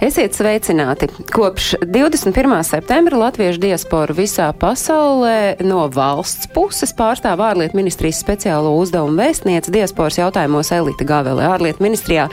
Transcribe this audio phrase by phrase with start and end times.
[0.00, 1.06] Esiet sveicināti!
[1.32, 2.62] Kopš 21.
[2.68, 10.18] septembra latviešu diaspora visā pasaulē no valsts puses pārstāv ārlietu ministrijas speciālo uzdevumu vēstniece diasporas
[10.20, 11.46] jautājumos Elita Gavele.
[11.48, 12.26] Ārlietu ministrijā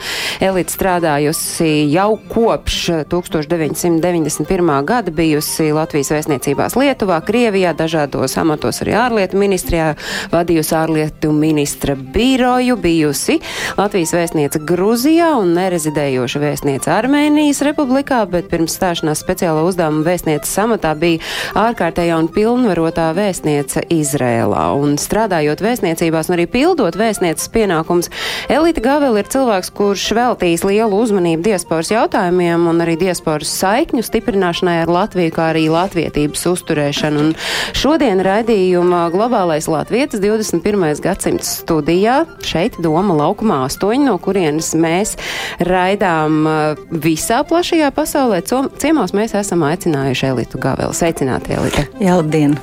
[0.44, 4.74] Elita strādājusi jau kopš 1991.
[4.84, 9.94] gada, bijusi Latvijas vēstniecībās Lietuvā, Krievijā, dažādos amatos arī ārlietu ministrijā,
[10.36, 13.40] vadījusi ārlietu ministra biroju, bijusi
[13.80, 17.53] Latvijas vēstniece Gruzijā un nerezidējoša vēstniece Armēnijas.
[17.62, 21.22] Republikā, bet pirms stāšanās speciāla uzdevuma vēstniece samatā bija
[21.58, 24.64] ārkārtējā un pilnvarotā vēstniece Izrēlā.
[24.80, 28.10] Un strādājot vēstniecībās un arī pildot vēstnieces pienākums,
[28.50, 34.80] Elita Gavela ir cilvēks, kurš veltīs lielu uzmanību diasporas jautājumiem un arī diasporas saikņu stiprināšanai
[34.82, 37.24] ar Latviju, kā arī latvietības uzturēšanu.
[37.24, 37.32] Un
[37.76, 40.98] šodien raidījuma globālais latvietis 21.
[41.04, 45.14] gadsimts studijā šeit Doma laukumā 8, no kurienes mēs
[45.62, 48.42] raidām uh, visā plašajā pasaulē.
[48.80, 50.94] Ciemos mēs esam aicinājuši Elitu Gavelu.
[50.96, 51.88] Sveicināti, Elita!
[52.02, 52.58] Jā, labdien!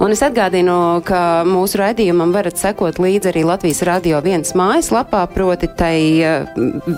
[0.00, 5.68] Un es atgādinu, ka mūsu raidījumam varat sekot līdzi arī Latvijas radio viens mājaslapā, proti
[5.76, 5.98] tai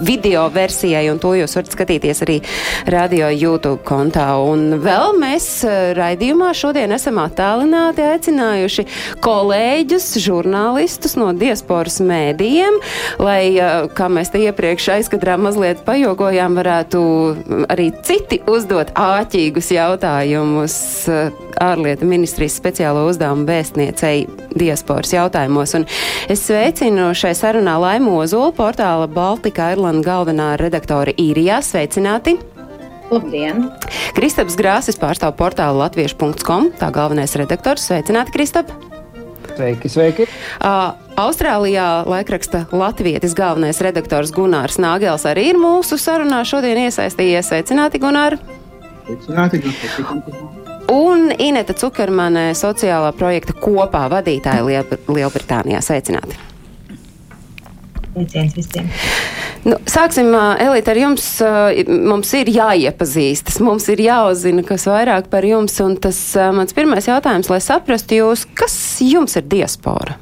[0.06, 2.36] video versijai, un to jūs varat skatīties arī
[2.92, 4.28] radio YouTube kontā.
[4.38, 8.86] Un vēl mēs uh, raidījumā šodien esam attālināti aicinājuši
[9.24, 12.78] kolēģus, žurnālistus no diasporas mēdījiem,
[13.22, 17.02] lai, uh, kā mēs te iepriekš aizkadrā mazliet pajogojām, varētu
[17.72, 20.78] arī citi uzdot āķīgus jautājumus
[21.10, 22.56] uh, ārlietu ministrijas
[22.94, 25.74] speciālo uzdevumu vēstniecei diasporas jautājumos.
[25.74, 25.86] Un
[26.30, 31.60] es sveicinu šai sarunā Laimu Ozolu, portāla Baltika Irlanda galvenā redaktora īrijā.
[31.62, 32.38] Sveicināti!
[33.10, 33.70] Labdien!
[34.14, 37.84] Kristaps Grāsis pārstāv portālu latviešu.com, tā galvenais redaktors.
[37.88, 38.70] Sveicināti, Kristap!
[39.54, 40.26] Sveiki, sveiki!
[40.58, 47.52] Uh, Austrālijā laikraksta Latvijas galvenais redaktors Gunārs Nāgels arī ir mūsu sarunā šodien iesaistījies.
[47.52, 48.38] Sveicināti, Gunār!
[49.04, 49.62] Sveicināti!
[49.62, 50.63] Sveicināti.
[50.92, 55.80] Un Ineta Cukermane, sociālā projekta kopā vadītāja Liel Lielbritānijā.
[55.84, 56.36] Sveicināti!
[58.14, 58.90] Sveiciens visiem!
[59.64, 60.28] Nu, sāksim,
[60.60, 61.24] Elīte, ar jums.
[61.88, 65.78] Mums ir jāiepazīstas, mums ir jāuzzina, kas vairāk par jums.
[65.84, 66.20] Un tas
[66.56, 70.18] mans pirmais jautājums, lai saprastu jūs, kas jums ir diaspora?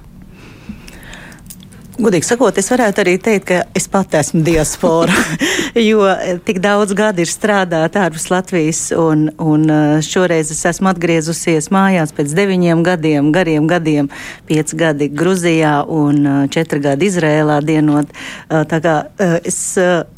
[2.02, 5.14] Godīgi sakot, es varētu arī teikt, ka es pati esmu diaspora,
[5.90, 6.02] jo
[6.42, 9.68] tik daudz gadu ir strādāt ārpus Latvijas, un, un
[10.02, 14.08] šoreiz es esmu atgriezusies mājās pēc deviņiem gadiem, gariem gadiem,
[14.48, 18.10] pieci gadi Gruzijā un četri gadi Izrēlā dienot.
[18.50, 18.96] Tā kā
[19.38, 19.60] es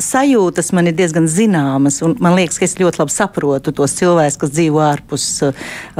[0.08, 4.40] sajūtas man ir diezgan zināmas, un man liekas, ka es ļoti labi saprotu tos cilvēkus,
[4.40, 5.28] kas dzīvo ārpus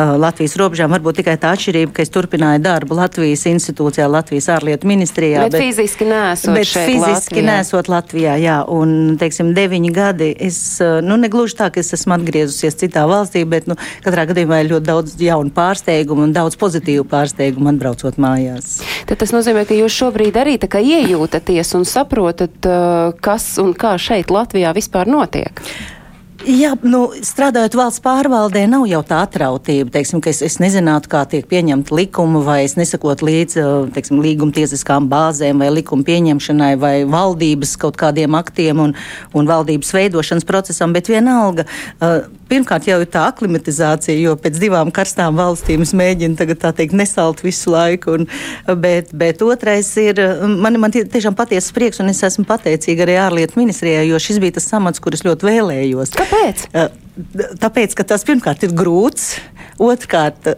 [0.00, 0.96] Latvijas robežām.
[0.96, 5.44] Varbūt tikai tā atšķirība, ka es turpināju darbu Latvijas institūcijā, Latvijas ārlietu ministrijā.
[5.44, 7.46] Bet, bet fiziski nesot bet šeit fiziski Latvijā.
[7.48, 10.58] nesot Latvijā, jā, un, teiksim, deviņi gadi, es,
[11.04, 14.88] nu, negluži tā, ka es esmu atgriezusies citā valstī, bet, nu, katrā gadījumā ir ļoti
[14.88, 18.78] daudz jaunu pārsteigumu un daudz pozitīvu pārsteigumu atbraucot mājās.
[19.08, 23.74] Tad tas nozīmē, ka jūs šobrīd arī tā kā iejūtaties un saprotat, uh, kas un
[23.78, 25.62] kā šeit Latvijā vispār notiek.
[26.44, 31.46] Jā, nu, strādājot valsts pārvaldē, nav jau tā atrautība, teiksim, es, es nezinātu, kā tiek
[31.48, 33.56] pieņemta likuma, vai es nesakot līdz
[33.94, 38.92] teiksim, līguma tiesiskām bāzēm, vai likuma pieņemšanai, vai valdības kaut kādiem aktiem un,
[39.32, 41.64] un valdības veidošanas procesam, bet vienalga.
[41.96, 46.72] Uh, pirmkārt, jau ir tā aklimatizācija, jo pēc divām karstām valstīm es mēģinu tagad tā
[46.76, 48.28] teikt nesalt visu laiku, un,
[48.80, 50.20] bet, bet otrais ir,
[50.60, 54.40] man, man tie, tiešām patiesas prieks, un es esmu pateicīga arī ārlietu ministrijai, jo šis
[54.42, 56.14] bija tas samats, kurus ļoti vēlējos.
[56.18, 56.68] Kāpēc?
[57.62, 59.34] Tāpēc, ka tas pirmkārt ir grūts,
[59.82, 60.54] otrkārt.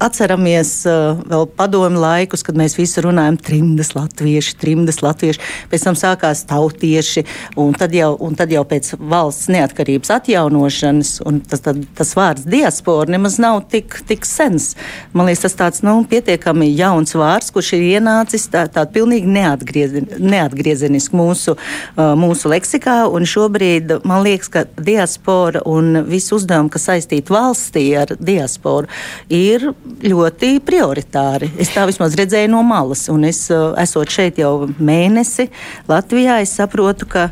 [0.00, 5.98] Atceramies uh, vēl padomu laikus, kad mēs visi runājam trimdas latvieši, trimdas latvieši, pēc tam
[5.98, 7.26] sākās tautieši,
[7.60, 12.46] un tad jau, un tad jau pēc valsts neatkarības atjaunošanas, un tas, tad, tas vārds
[12.48, 14.70] diaspora nemaz nav tik, tik sens.
[15.12, 20.22] Man liekas, tas tāds, nu, pietiekami jauns vārds, kurš ir ienācis tā, tā pilnīgi neatgriezeni,
[20.24, 26.88] neatgriezeniski mūsu, uh, mūsu leksikā, un šobrīd man liekas, ka diaspora un visi uzdevumi, kas
[26.88, 28.88] saistīti valstī ar diasporu,
[29.28, 29.49] ir
[30.04, 31.50] ļoti prioritāri.
[31.60, 35.50] Es tā vismaz redzēju no malas, un es esot šeit jau mēnesi
[35.90, 37.28] Latvijā, es saprotu, ka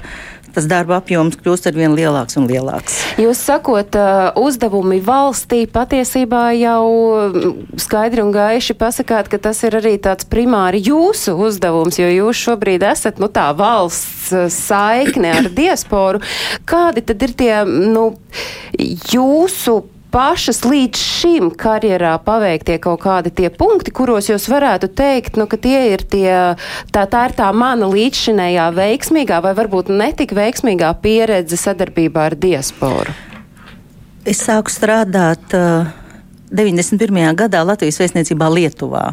[0.58, 2.96] tas darba apjoms kļūst ar vien lielāks un lielāks.
[3.20, 6.86] Jūs sakot, uh, uzdevumi valstī patiesībā jau
[7.28, 12.42] mm, skaidri un gaiši pasakāt, ka tas ir arī tāds primāri jūsu uzdevums, jo jūs
[12.48, 16.22] šobrīd esat, nu tā, valsts uh, saikne ar diasporu.
[16.68, 18.10] Kādi tad ir tie, nu,
[19.12, 19.78] jūsu
[20.12, 25.58] pašas līdz šim karjerā paveiktie kaut kādi tie punkti, kuros jūs varētu teikt, nu, ka
[25.60, 26.32] tie ir tie,
[26.94, 33.16] tā, tā ir tā mana līdzšinējā veiksmīgā vai varbūt netik veiksmīgā pieredze sadarbībā ar diasporu?
[34.28, 35.88] Es sāku strādāt uh,
[36.52, 37.32] 91.
[37.38, 39.10] gadā Latvijas vēstniecībā Lietuvā.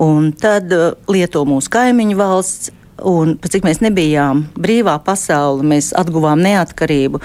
[0.00, 0.70] Un tad
[1.10, 2.74] Lietuva mūsu kaimiņu valsts
[3.06, 7.20] Un cik mēs nebijām brīvā pasaule, mēs atguvām neatkarību.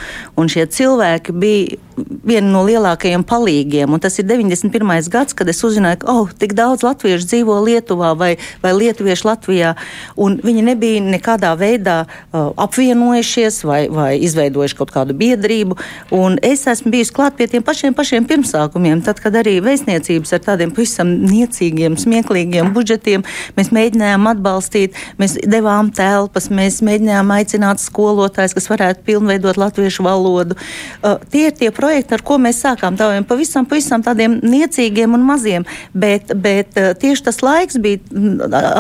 [0.51, 3.91] Šie cilvēki bija viena no lielākajiem palīgiem.
[3.93, 5.09] Un tas ir 91.
[5.11, 8.31] gads, kad es uzzināju, ka oh, tik daudz latviešu dzīvo Lietuvā vai,
[8.63, 9.73] vai lietuvieši Latvijā.
[10.17, 15.77] Viņi nebija nekādā veidā uh, apvienojušies vai, vai izveidojuši kaut kādu biedrību.
[16.15, 20.43] Un es esmu bijusi klāt pie tiem pašiem, pašiem pirmsākumiem, tad, kad arī vēstniecības ar
[20.49, 23.25] tādiem pavisam niecīgiem, smieklīgiem budžetiem
[23.55, 24.99] mēs mēģinājām atbalstīt.
[25.21, 30.57] Mēs devām telpas, mēs mēģinājām aicināt skolotājus, kas varētu pilnveidot latviešu valodu.
[31.01, 32.97] Uh, tie ir tie projekti, ar ko mēs sākām.
[32.97, 38.01] Tādiem pavisam, pavisam tādiem niecīgiem un maziem, bet, bet uh, tieši tas laiks bija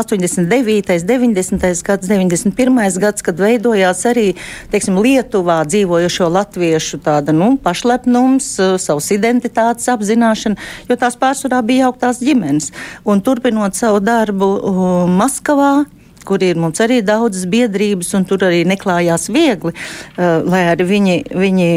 [0.01, 1.83] 89., 90.
[1.85, 2.99] gads, 91.
[3.01, 4.27] gads, kad veidojās arī
[4.73, 10.57] teiksim, Lietuvā dzīvojošo latviešu tāda nu, pašlepnums, uh, savas identitātes apzināšana,
[10.89, 12.71] jo tās pārsvarā bija jauktās ģimenes.
[13.05, 15.85] Un turpinot savu darbu uh, Maskavā,
[16.27, 21.17] kur ir mums arī daudzas biedrības, un tur arī neklājās viegli, uh, lai arī viņi,
[21.35, 21.69] viņi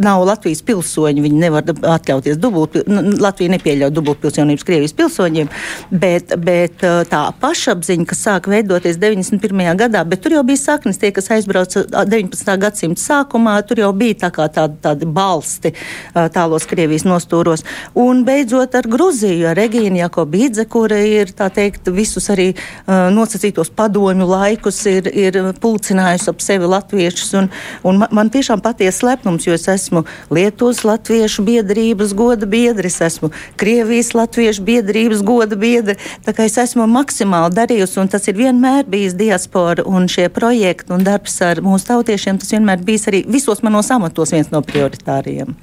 [0.00, 2.76] nav Latvijas pilsoņi, viņi nevar atļauties dubult,
[3.20, 5.50] Latvija nepieļauj dubultpilsonības Krievijas pilsoņiem,
[5.90, 9.62] bet, bet uh, tā pašapziņa, kas sāk veidoties 91.
[9.80, 12.56] gadā, bet tur jau bija saknes, tie, kas aizbrauca 19.
[12.64, 17.64] gadsimta sākumā, tur jau bija tā kā tādi, tādi balsti uh, tālos Krievijas nostūros.
[17.98, 23.70] Un beidzot ar Gruziju, ar Regīnu Jakobīdze, kura ir, tā teikt, visus arī uh, nosacītos
[23.76, 27.34] padomju laikus ir, ir pulcinājusi ap sevi latviešus.
[27.40, 27.50] Un,
[27.86, 33.00] un man, man tiešām patiesi lepnums, jo es esmu Lietuvas latviešu biedrības goda biedri, es
[33.04, 33.30] esmu
[33.60, 35.96] Krievijas latviešu biedrības goda biedri.
[36.26, 40.94] Tā kā es esmu maksimāli darījusi, un tas ir vienmēr bijis diaspora un šie projekti
[40.94, 45.54] un darbs ar mūsu tautiešiem, tas vienmēr bijis arī visos manos amatos viens no prioritāriem.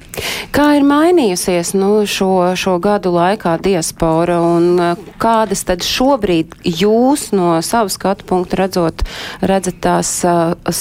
[0.56, 7.30] Kā ir mainījusies nu, šo, šo gadu laikā diaspora un uh, kādas tad šobrīd jūs
[7.36, 9.04] no no sava skatu punkta redzot,
[9.42, 10.12] redzat tās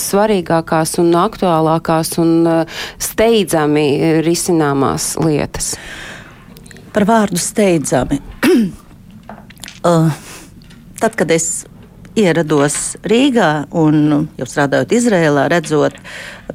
[0.00, 2.34] svarīgākās un aktuālākās un
[2.98, 3.86] steidzami
[4.26, 5.76] risināmās lietas?
[6.96, 8.20] Par vārdu steidzami.
[11.00, 11.66] tad, kad es
[12.16, 15.98] ierados Rīgā un jau strādājot Izrēlā, redzot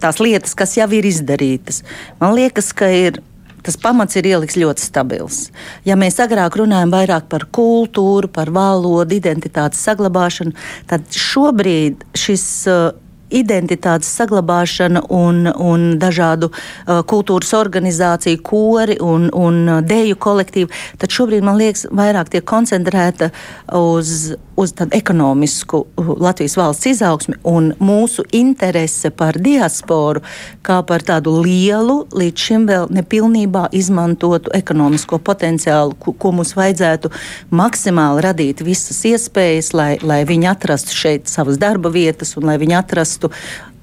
[0.01, 1.83] tās lietas, kas jau ir izdarītas,
[2.21, 3.21] man liekas, ka ir
[3.65, 5.43] tas pamats ir ieliks ļoti stabils.
[5.87, 10.55] Ja mēs agrāk runājam vairāk par kultūru, par valodu, identitātes saglabāšanu,
[10.89, 12.91] tad šobrīd šis uh,
[13.31, 21.13] identitātes saglabāšana un, un dažādu uh, kultūras organizāciju, kori un, un uh, deju kolektīvu, tad
[21.13, 23.31] šobrīd man liekas, vairāk tiek koncentrēta
[23.77, 30.23] uz, uz tādu ekonomisku uh, Latvijas valsts izaugsmi un mūsu interese par diasporu
[30.65, 37.11] kā par tādu lielu, līdz šim vēl nepilnībā izmantotu ekonomisko potenciālu, ko, ko mums vajadzētu
[37.55, 42.77] maksimāli radīt visas iespējas, lai, lai viņi atrastu šeit savas darba vietas un lai viņi
[42.79, 43.29] atrastu atrastu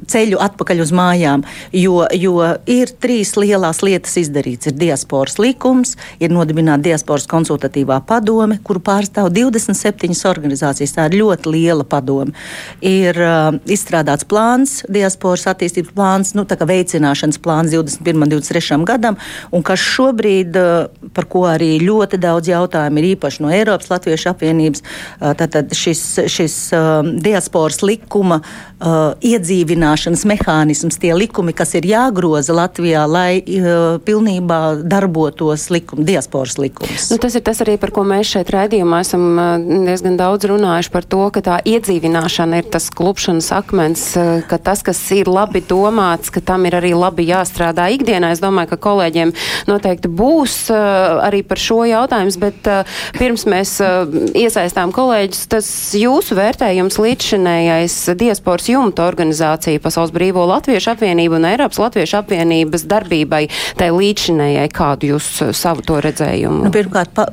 [0.06, 1.45] ceļu atpakaļ uz mājām.
[1.75, 2.37] Jo, jo
[2.71, 4.71] ir trīs lielas lietas izdarīts.
[4.71, 10.95] Ir diasporas likums, ir nodibināta diasporas konsultatīvā padome, kuru pārstāv 27 organizācijas.
[10.97, 12.35] Tā ir ļoti liela padome.
[12.85, 18.23] Ir uh, izstrādāts plāns, diasporas attīstības plāns, nu, veicināšanas plāns 21.
[18.23, 18.81] un 23.
[18.88, 19.19] gadam,
[19.55, 24.33] un kas šobrīd, uh, par ko arī ļoti daudz jautājumu ir īpaši no Eiropas Latviešu
[24.33, 31.75] apvienības, uh, tad šis, šis uh, diasporas likuma uh, iedzīvinājums veicināšanas mehānisms, tie likumi, kas
[31.78, 37.09] ir jāgroza Latvijā, lai uh, pilnībā darbotos likuma, diasporas likums.
[37.11, 40.92] Nu, tas ir tas arī, par ko mēs šeit raidījumā esam uh, diezgan daudz runājuši
[40.92, 45.62] par to, ka tā iedzīvināšana ir tas klupšanas akmens, uh, ka tas, kas ir labi
[45.64, 48.33] domāts, ka tam ir arī labi jāstrādā ikdienā.
[48.35, 49.33] Es domāju, ka kolēģiem
[49.71, 54.04] noteikti būs uh, arī par šo jautājums, bet uh, pirms mēs uh,
[54.37, 61.49] iesaistām kolēģus, tas jūsu vērtējums līdzšinējais diasporas jumta organizācija arī Pasaules Brīvo Latviešu apvienību un
[61.49, 66.66] Eiropas Latviešu apvienības darbībai, tai līdzinējai, kādu jūs uh, savu to redzējumu?
[66.66, 67.30] Nu, pirmkārt, pa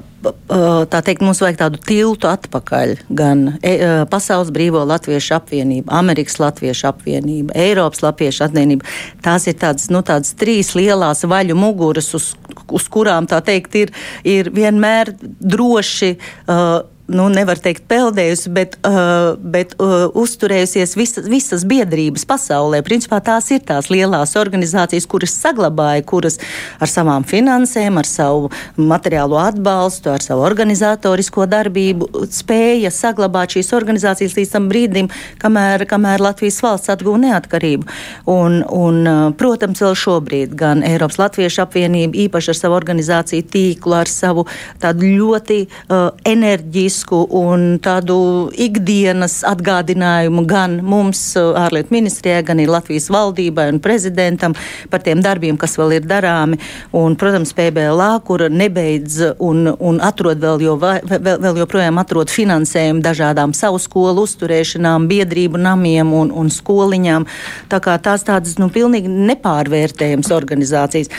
[0.89, 2.95] tā teikt, mums vajag tādu tiltu atpakaļ.
[3.13, 3.75] Gan e,
[4.09, 8.89] Pasaules brīvo latviešu apvienība, Amerikas latviešu apvienība, Eiropas latviešu apvienība.
[9.21, 12.31] Tās ir tādas, nu, tādas trīs lielās vaļu muguras, uz,
[12.73, 13.93] uz kurām tā teikt ir,
[14.25, 16.15] ir vienmēr droši.
[16.49, 22.81] Uh, nu, nevar teikt, peldējusi, bet, uh, bet uh, uzturējusies visas, visas biedrības pasaulē.
[22.85, 26.39] Principā tās ir tās lielās organizācijas, kuras saglabāja, kuras
[26.81, 34.37] ar savām finansēm, ar savu materiālo atbalstu, ar savu organizatorisko darbību spēja saglabāt šīs organizācijas
[34.39, 37.85] līdz tam brīdim, kamēr, kamēr Latvijas valsts atguva neatkarību.
[38.33, 43.99] Un, un, uh, protams, vēl šobrīd gan Eiropas Latviešu apvienība īpaši ar savu organizāciju tīklu,
[44.01, 44.49] ar savu
[44.81, 52.59] tādu ļoti uh, enerģisku būtisku un tādu ikdienas atgādinājumu gan mums, uh, ārlietu ministrijai, gan
[52.59, 54.55] arī Latvijas valdībai un prezidentam
[54.89, 56.57] par tiem darbiem, kas vēl ir darāmi.
[56.93, 63.03] Un, protams, PBLA, kur nebeidz un, un atrod vēl, jo, vēl, vēl joprojām atrod finansējumu
[63.03, 67.27] dažādām savu skolu uzturēšanām, biedrību namiem un, un skoliņām.
[67.69, 71.11] Tā kā tās tādas, nu, pilnīgi nepārvērtējams organizācijas.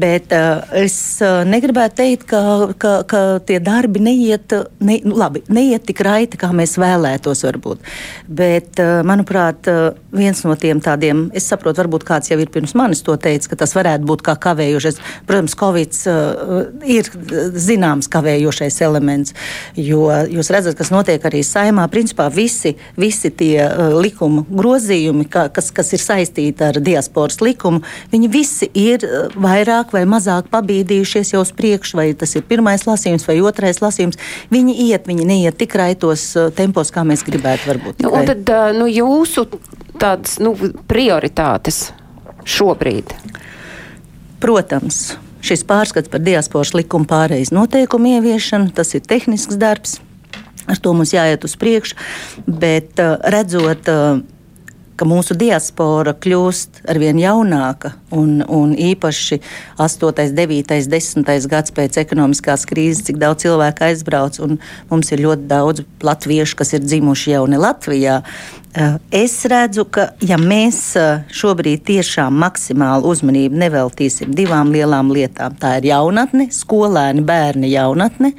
[0.00, 0.94] Bet uh, es
[1.24, 2.40] uh, negribētu teikt, ka,
[2.78, 7.84] ka, ka tie darbi neiet, ne, nu, labi, neiet tik raiti, kā mēs vēlētos, varbūt.
[8.26, 12.74] Bet, uh, manuprāt, uh, viens no tiem tādiem, es saprotu, varbūt kāds jau ir pirms
[12.78, 15.00] manis to teicis, ka tas varētu būt kā kavējošais.
[15.28, 17.10] Protams, Covid uh, ir
[17.60, 19.36] zināms kavējošais elements,
[19.78, 21.86] jo jūs redzat, kas notiek arī saimā.
[21.92, 23.66] Principā visi, visi tie
[24.00, 30.04] likuma grozījumi, ka, kas, kas ir saistīti ar diasporas likumu, viņi visi ir vairāk vai
[30.08, 34.18] mazāk pabīdījušies jau uz priekšu, vai tas ir pirmais lasījums vai otrais lasījums.
[34.52, 37.68] Viņi iet, viņi neiet tik raitos uh, tempos, kā mēs gribētu.
[37.70, 39.46] Varbūt, nu, tad uh, nu, jūsu
[40.00, 40.54] tādas nu,
[40.90, 41.90] prioritātes
[42.48, 43.14] šobrīd?
[44.40, 45.18] Protams.
[45.44, 49.98] Šis pārskats par diasporas likuma pārejas noteikumu ieviešanu, tas ir tehnisks darbs.
[50.68, 51.96] Ar to mums jāiet uz priekšu,
[52.46, 53.88] bet uh, redzot
[55.00, 59.40] ka mūsu diaspora kļūst arvien jaunāka, un, un īpaši
[59.80, 64.58] 8, 9, 10 gads pēc ekonomiskās krīzes, cik daudz cilvēku aizbrauc, un
[64.92, 68.20] mums ir ļoti daudz latviešu, kas ir dzimuši jau ne Latvijā.
[68.70, 75.56] Eh, es redzu, ka ja mēs eh, šobrīd tiešām maksimālu uzmanību neveltīsim divām lielām lietām,
[75.58, 78.34] tā ir jaunatne, skolēni, bērni jaunatne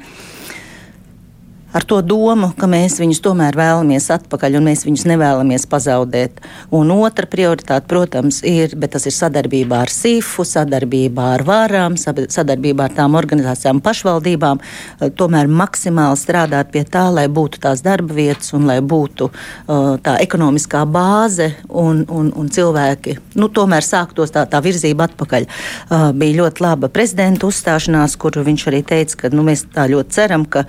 [1.72, 6.42] ar to domu, ka mēs viņus tomēr vēlamies atpakaļ un mēs viņus nevēlamies pazaudēt.
[6.74, 12.88] Un otra prioritāte, protams, ir, bet tas ir sadarbībā ar SIFU, sadarbībā ar vārām, sadarbībā
[12.88, 18.52] ar tām organizācijām, pašvaldībām, eh, tomēr maksimāli strādāt pie tā, lai būtu tās darba vietas
[18.52, 24.44] un lai būtu uh, tā ekonomiskā bāze un, un, un cilvēki, nu, tomēr sāktos tā,
[24.50, 25.46] tā virzība atpakaļ.
[25.46, 30.16] Uh, bija ļoti laba prezidenta uzstāšanās, kur viņš arī teica, ka nu, mēs tā ļoti
[30.18, 30.66] ceram, ka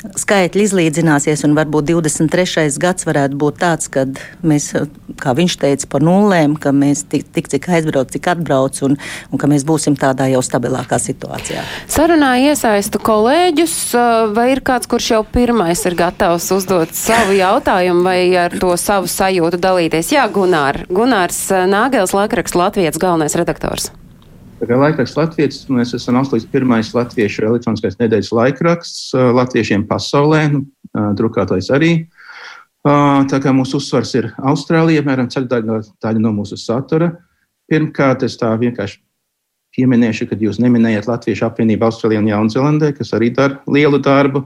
[0.00, 2.66] skaitļi izlīdzināsies, un varbūt 23.
[2.80, 4.70] gads varētu būt tāds, kad mēs,
[5.20, 8.96] kā viņš teica, par nulēm, ka mēs tik, tik cik aizbrauc, cik atbrauc, un,
[9.30, 11.64] un ka mēs būsim tādā jau stabilākā situācijā.
[11.90, 13.76] Sarunā iesaistu kolēģus,
[14.36, 19.10] vai ir kāds, kurš jau pirmais ir gatavs uzdot savu jautājumu vai ar to savu
[19.10, 20.14] sajūtu dalīties?
[20.16, 23.90] Jā, Gunār, Gunārs Nāgels, laikraksts Latvijas galvenais redaktors.
[24.60, 30.66] Tā kā laikraksts Latvijas, mēs esam auslīdz pirmais latviešu elektroniskais nedēļas laikraksts latviešiem pasaulē, nu,
[31.16, 31.94] drukātais arī.
[32.84, 37.14] Tā kā mūsu uzsvars ir Austrālija, apmēram ceturdaļa daļa no mūsu satura.
[37.72, 39.00] Pirmkārt, es tā vienkārši
[39.76, 44.44] pieminēšu, ka jūs neminējat Latviešu apvienību Austrālijā un Jaunzēlandē, kas arī dara lielu darbu.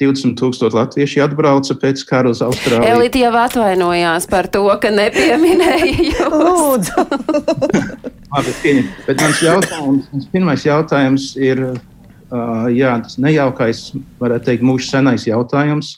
[0.00, 2.88] 20 tūkstoši latvieši atbrauca pēc kara uz Austrāliju.
[2.88, 6.32] Elīte jau atvainojās par to, ka nepieminēja jūs.
[6.38, 8.16] Lūdzu!
[8.30, 8.90] Labi, pieņem.
[9.08, 13.80] Bet mans jautājums, mans pirmais jautājums ir, uh, jā, tas nejaukais,
[14.22, 15.96] varētu teikt, mūžs senais jautājums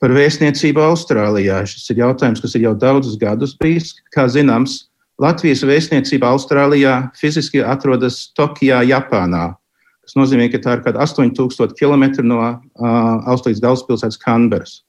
[0.00, 1.60] par vēstniecību Austrālijā.
[1.68, 3.92] Šis ir jautājums, kas ir jau daudzus gadus bijis.
[4.14, 4.86] Kā zināms,
[5.20, 9.50] Latvijas vēstniecība Austrālijā fiziski atrodas Tokijā, Japānā.
[10.00, 12.56] Tas nozīmē, ka tā ir kaut kāda 8000 km no uh,
[13.28, 14.80] Austrijas galvaspilsētas Canberas.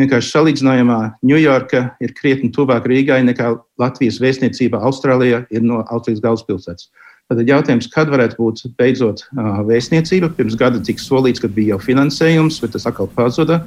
[0.00, 6.88] Vienkārši salīdzinājumā Ņujorka ir krietni tuvāk Rīgai nekā Latvijas vēstniecība Austrālijā ir no Austrijas galvaspilsētas.
[7.32, 10.28] Tad jautājums, kad varētu būt beidzot uh, vēstniecība?
[10.36, 13.62] Pirms gada tika solīts, ka bija jau finansējums, bet tas atkal pazuda.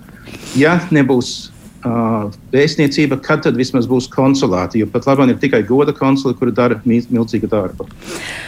[0.60, 1.31] Ja nebūs
[1.88, 4.84] uh, vēstniecība, kad tad vismaz būs konsulāti.
[4.84, 7.88] Jo pat labi ir tikai goda konsuli, kuri dara milzīgu darbu.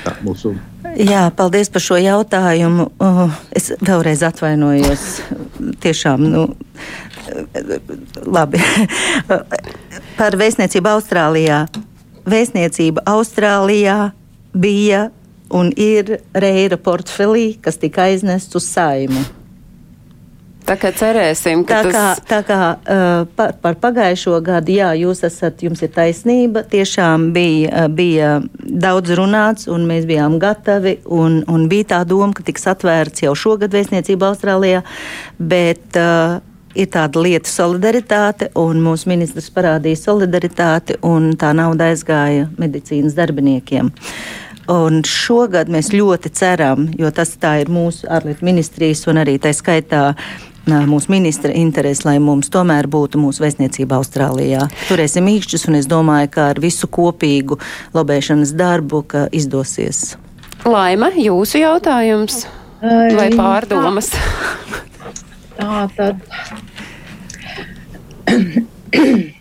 [0.06, 0.54] Tā, mūsu...
[0.98, 2.90] Jā, paldies par šo jautājumu.
[2.98, 5.06] Uh, es vēlreiz atvainojos.
[5.84, 6.46] Tiešām, nu,
[8.26, 8.62] labi.
[10.20, 11.64] par vēstniecību Austrālijā.
[12.30, 14.12] Vēstniecība Austrālijā
[14.54, 15.10] bija
[15.50, 19.24] un ir reira portfelī, kas tika aiznests uz saimu.
[20.70, 22.20] Tā kā cerēsim, ka Tā kā, tas.
[22.30, 27.72] tā kā uh, par, par pagājušo gadu, jā, jūs esat, jums ir taisnība, tiešām bija,
[27.72, 32.70] uh, bija daudz runāts, un mēs bijām gatavi, un, un bija tā doma, ka tiks
[32.70, 34.84] atvērts jau šogad vēstniecība Austrālijā,
[35.42, 36.38] bet uh,
[36.78, 43.90] ir tāda lieta solidaritāte, un mūsu ministrs parādīja solidaritāti, un tā nauda aizgāja medicīnas darbiniekiem.
[44.70, 49.50] Un šogad mēs ļoti ceram, jo tas tā ir mūsu ārlietu ministrijas un arī tā
[49.58, 50.12] skaitā
[50.90, 54.68] mūsu ministra interesi, lai mums tomēr būtu mūsu vēstniecība Austrālijā.
[54.90, 57.60] Turēsim īkšķus, un es domāju, ka ar visu kopīgu
[57.96, 59.04] lobēšanas darbu
[59.36, 60.18] izdosies.
[60.68, 62.46] Laima, jūsu jautājums
[62.82, 64.12] vai pārdomas?
[65.60, 66.16] Tā tad.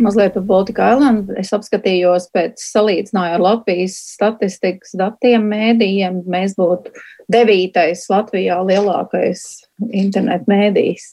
[0.00, 1.34] Mazliet par Baltiku Islandu.
[1.40, 6.22] Es apskatījos pēc salīdzinājumu ar Latvijas statistikas datiem, mēdījiem.
[6.30, 6.94] Mēs būtu
[7.30, 9.44] devītais Latvijā lielākais
[9.90, 11.04] internetu mēdījis.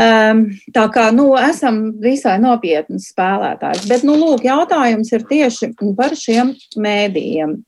[0.00, 3.88] Um, tā kā nu, esam visai nopietni spēlētājs.
[3.90, 7.58] Bet, nu, lūk, jautājums ir tieši par šiem mēdījiem.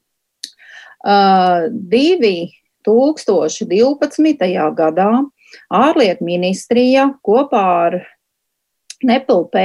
[1.02, 1.66] Uh,
[2.86, 4.52] 2012.
[4.78, 5.10] gadā
[5.72, 7.98] ārlietu ministrija kopā ar
[9.02, 9.56] NEPLP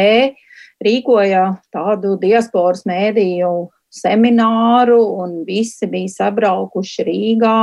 [0.84, 7.60] rīkoja tādu diasporas mēdīju semināru, un visi bija sabraukuši Rīgā.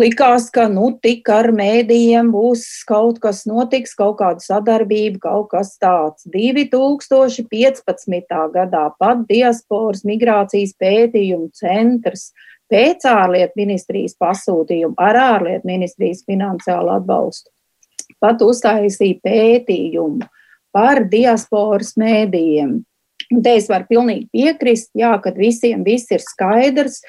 [0.00, 5.76] Likās, ka nu, tik ar mēdījiem būs kaut kas notiks, kaut kāda sadarbība, kaut kas
[5.82, 6.24] tāds.
[6.32, 8.38] 2015.
[8.56, 12.32] gadā pat diasporas migrācijas pētījumu centrs
[12.72, 17.52] pēc ārlietu ministrijas pasūtījuma ar ārlietu ministrijas finansiālu atbalstu
[18.22, 20.28] pat uztaisīja pētījumu
[20.72, 22.80] par diasporas mēdījiem.
[23.32, 27.00] Un te es varu pilnīgi piekrist, jā, kad visiem viss ir skaidrs.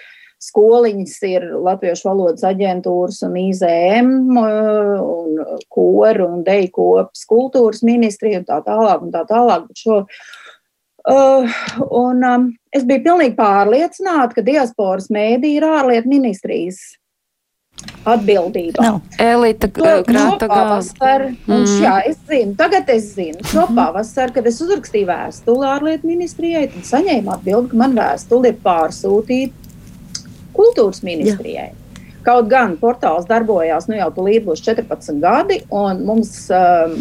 [0.43, 5.37] Skoliņas ir Latviešu valodas aģentūras un IZM un
[5.71, 9.69] koru un deju kopas kultūras ministrija un tā tālāk un tā tālāk.
[9.69, 10.01] Bet šo,
[11.13, 11.61] uh,
[12.01, 16.81] un um, es biju pilnīgi pārliecināta, ka diasporas mēdī ir ārlietu ministrijas
[18.07, 18.83] atbildībā.
[18.83, 18.99] No.
[19.21, 21.75] Elita krāta pavasar, un mm.
[21.83, 23.77] jā, es zinu, tagad es zinu, šo mhm.
[23.79, 29.63] pavasar, kad es uzrakstīju vēstuli ārlietu ministrijai, tad saņēmu atbildi, ka man vēstuli ir pārsūtīta
[30.53, 31.71] kultūras ministrijai.
[31.71, 31.79] Jā.
[32.23, 36.93] Kaut gan portāls darbojās, nu jau tulīt būs 14 gadi, un mums um,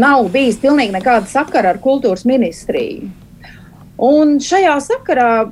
[0.00, 3.10] nav bijis pilnīgi nekāda sakara ar kultūras ministriju.
[3.94, 5.44] Un šajā sakarā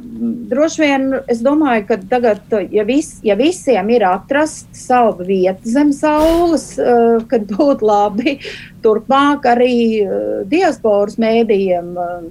[0.50, 2.40] droši vien es domāju, ka tagad,
[2.74, 8.40] ja, vis, ja visiem ir atrasta sava vieta zem saules, uh, kad būtu labi
[8.83, 10.16] turpmāk arī uh,
[10.50, 12.26] diasporas mēdījiem uh,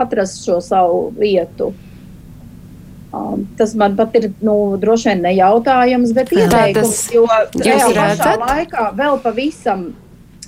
[0.00, 1.74] atrast šo savu vietu.
[3.12, 8.88] Um, tas man pat ir nu, droši vien nejautājums, bet ieteikums, jo tajā pašā laikā
[8.96, 9.90] vēl pavisam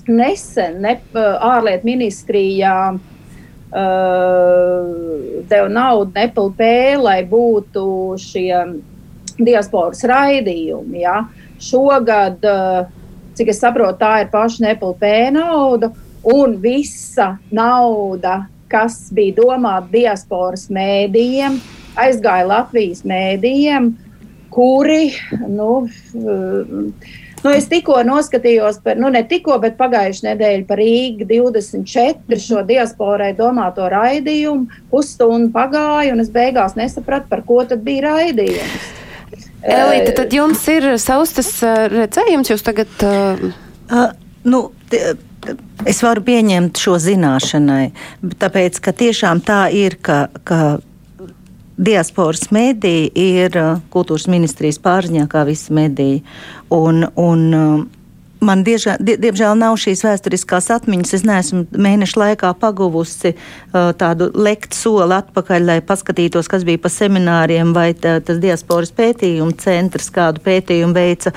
[0.08, 3.09] nesen ne, ārlietu ministrijā uh,
[3.72, 6.61] uh, deva naudu NPLP,
[7.00, 7.85] lai būtu
[8.20, 8.52] šie
[9.40, 11.02] diasporas raidījumi.
[11.04, 11.24] Ja?
[11.61, 12.87] Šogad, uh,
[13.38, 15.04] cik es saprotu, tā ir paša NPLP
[15.37, 15.92] nauda
[16.26, 21.59] un visa nauda, kas bija domāta diasporas mēdījiem,
[22.00, 23.90] aizgāja Latvijas mēdījiem,
[24.54, 25.11] kuri,
[25.48, 31.31] nu, uh, Nu, es tikko noskatījos, par, nu ne tikko, bet pagājušajā nedēļā par Rīgas
[31.31, 34.68] 24 šo diasporai domāto raidījumu.
[34.92, 38.90] Pusstundu pagāja, un es beigās nesapratu, par ko tad bija raidījums.
[39.61, 41.50] Elīte, tad jums ir savs tas
[41.92, 42.92] redzējums, jūs tagad.
[43.05, 43.50] Uh...
[43.90, 44.07] Uh,
[44.44, 44.68] nu,
[45.88, 47.94] Es varu pieņemt šo zināšanai,
[48.42, 50.59] tāpēc, ka tiešām tā ir, ka, ka
[51.80, 56.20] diasporas mediji ir uh, kultūras ministrijas pārziņā, kā visi mediji.
[56.76, 57.99] Un, un, uh,
[58.44, 61.14] man diežā, die, diemžēl nav šīs vēsturiskās atmiņas.
[61.18, 66.92] Es neesmu mēnešu laikā paguvusi uh, tādu lektu soli atpakaļ, lai paskatītos, kas bija pa
[66.92, 71.35] semināriem vai tā, tas diasporas pētījuma centrs, kādu pētījumu veica.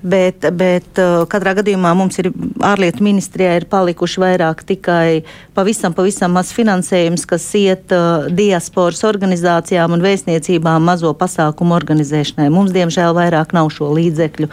[0.00, 2.30] Bet, bet uh, katrā gadījumā mums ir
[2.64, 5.22] ārlietu ministrijā ir palikuši vairāk tikai
[5.56, 12.48] pavisam, pavisam maz finansējums, kas iet uh, diasporas organizācijām un vēstniecībām mazo pasākumu organizēšanai.
[12.52, 14.50] Mums, diemžēl, vairāk nav šo līdzekļu,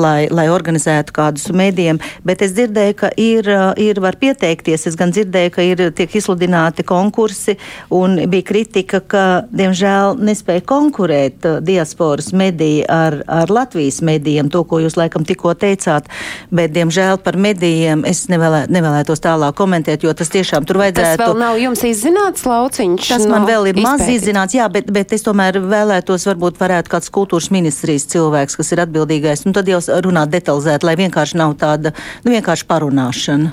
[0.00, 4.86] lai, lai organizētu kādu dažādus mēdījiem, bet es dzirdēju, ka ir, ir var pieteikties.
[4.86, 7.56] Es gan dzirdēju, ka ir tiek izsludināti konkursi
[7.90, 14.80] un bija kritika, ka, diemžēl, nespēja konkurēt diasporas mediji ar, ar Latvijas medijiem, to, ko
[14.80, 16.08] jūs laikam tikko teicāt,
[16.50, 21.16] bet, diemžēl, par medijiem es nevēlē, nevēlētos tālāk komentēt, jo tas tiešām tur vajadzētu.
[21.16, 23.10] Tas vēl nav jums izzināts, lauciņš?
[23.12, 24.20] Tas man no vēl ir maz izpētīt.
[24.20, 28.84] izzināts, jā, bet, bet es tomēr vēlētos, varbūt varētu kāds kultūras ministrijas cilvēks, kas ir
[28.86, 31.90] atbildīgais, un tad jau runāt detalizēt, lai vienkārši nav tāda,
[32.22, 33.50] nu vienkārši parunāšana.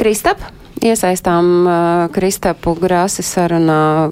[0.00, 0.42] Kristap,
[0.82, 1.78] iesaistām uh,
[2.14, 4.10] Kristapu Grāsi sarunā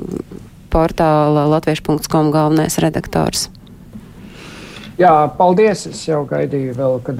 [0.70, 3.48] portāla latviešu.com galvenais redaktors.
[4.94, 5.88] Jā, paldies.
[5.90, 7.18] Es jau gaidīju, vēl, kad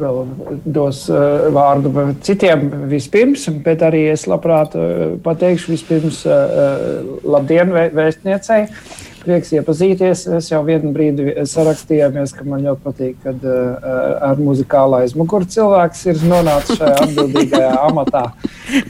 [0.00, 0.20] vēl
[0.64, 1.92] dos uh, vārdu
[2.24, 8.62] citiem vispirms, bet arī es labprāt uh, pateikšu vispirms uh, labdien vē, vēstniecei.
[9.20, 10.24] Prieks iepazīties.
[10.38, 13.90] Es jau vienu brīdi sarakstījāmies, ka man ļoti patīk, kad uh,
[14.30, 18.24] ar muzikālu aizmuguri cilvēks ir nonācis šajā atbildīgajā amatā,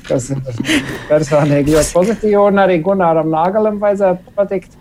[0.07, 0.45] kas ir
[1.11, 2.37] personīgi ļoti pozitīvi.
[2.41, 4.80] Un arī Gunāram Nāgalam vajadzētu patikt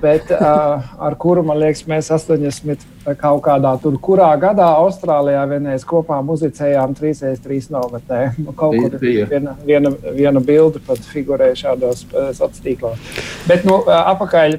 [0.00, 2.86] bet uh, ar kuru, man liekas, mēs 80
[3.18, 8.20] kaut kādā tur, kurā gadā Austrālijā vienreiz kopā muzicējām 3x3 nometnē.
[8.38, 13.02] Nu, kaut kur viena, viena, viena bilde pat figurēja šādos sociālos tīklos.
[13.48, 14.56] Bet, nu, apakaļ,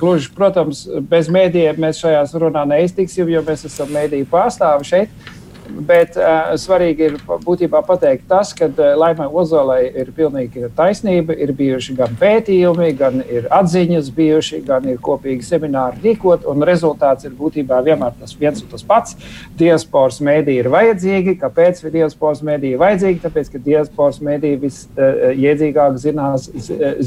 [0.00, 5.28] gluži, protams, bez mēdījiem mēs šajās runā neiztiksim, jo mēs esam mēdīju pārstāvi šeit.
[5.68, 11.36] Bet uh, svarīgi ir būtībā pateikt tas, ka uh, Laimai Ozolai ir pilnīgi taisnība.
[11.36, 17.28] Ir bijuši gan pētījumi, gan ir atziņas bijuši, gan ir kopīgi semināri rīkot, un rezultāts
[17.28, 19.18] ir būtībā vienmēr tas viens un tas pats.
[19.60, 21.36] Diasporas mēdī ir vajadzīgi.
[21.42, 23.22] Kāpēc ir diasporas mēdī vajadzīgi?
[23.26, 26.48] Tāpēc, ka diasporas mēdī visiedzīgāk uh, zinās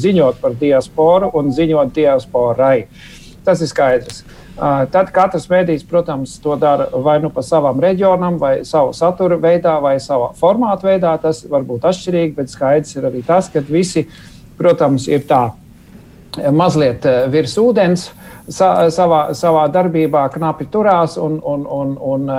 [0.05, 2.85] ziņot par diasporu un ziņot diasporai.
[3.45, 4.21] Tas ir skaidrs.
[4.21, 9.39] Uh, Tad katrs mēdījis, protams, to dara vai nu pa savam reģionam, vai savu satura
[9.41, 11.15] veidā, vai savā formātu veidā.
[11.23, 14.05] Tas var būt atšķirīgi, bet skaidrs ir arī tas, ka visi,
[14.59, 15.47] protams, ir tā
[16.53, 18.09] mazliet virs ūdens.
[18.51, 22.31] Sa, savā, savā darbībā knapi turās, un, un, un, un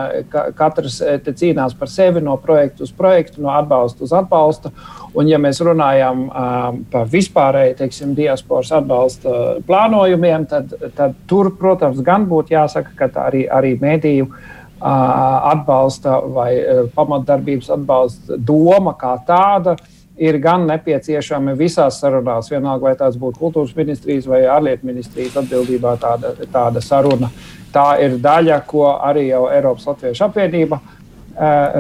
[0.59, 4.73] katrs cīnās par sevi no projekta uz projektu, no atbalsta uz atbalstu.
[5.13, 12.01] Un, ja mēs runājam um, par vispārēju teiksim, diasporas atbalsta plānojumiem, tad, tad tur, protams,
[12.05, 14.39] gan būtu jāsaka, ka arī, arī mediju uh,
[15.53, 19.77] atbalsta vai uh, pamatdarbības atbalsta doma kā tāda
[20.17, 25.97] ir gan nepieciešami visās sarunās, vienalga vai tās būtu kultūras ministrijas vai ārlietu ministrijas atbildībā
[26.03, 27.31] tāda, tāda saruna.
[27.73, 30.91] Tā ir daļa, ko arī jau Eiropas Latviešu apvienība uh,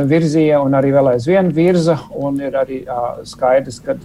[0.09, 1.99] virzīja un arī vēl aizvien virza.
[2.40, 2.79] Ir arī
[3.29, 3.97] skaidrs, ka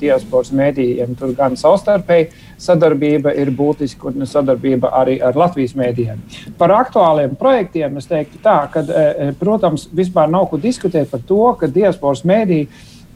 [0.00, 2.30] diasporas mēdījiem tur gan savstarpēji
[2.62, 6.22] sadarbība ir būtiska un sadarbība arī ar Latvijas mēdījiem.
[6.58, 8.84] Par aktuāliem projektiem es teiktu tā, ka,
[9.40, 12.68] protams, vispār nav ko diskutēt par to, ka diasporas mēdīji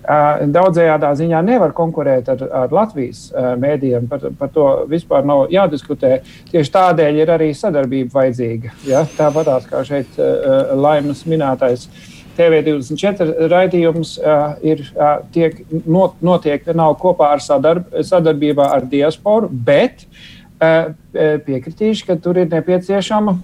[0.09, 3.27] daudzējādā ziņā nevar konkurēt ar, ar Latvijas
[3.61, 4.07] mēdījiem.
[4.09, 6.23] Par, par to vispār nav jādiskutē.
[6.53, 8.73] Tieši tādēļ ir arī sadarbība vajadzīga.
[8.88, 9.05] Ja?
[9.18, 10.16] Tāpat kā šeit
[10.79, 11.88] laimas minētais.
[12.38, 16.66] TV24 raidījums uh, ir, uh, tiek, not, notiek
[17.03, 23.35] kopā ar sadarb, sadarbībā ar diasporu, bet uh, piekritīšu, ka tur ir nepieciešama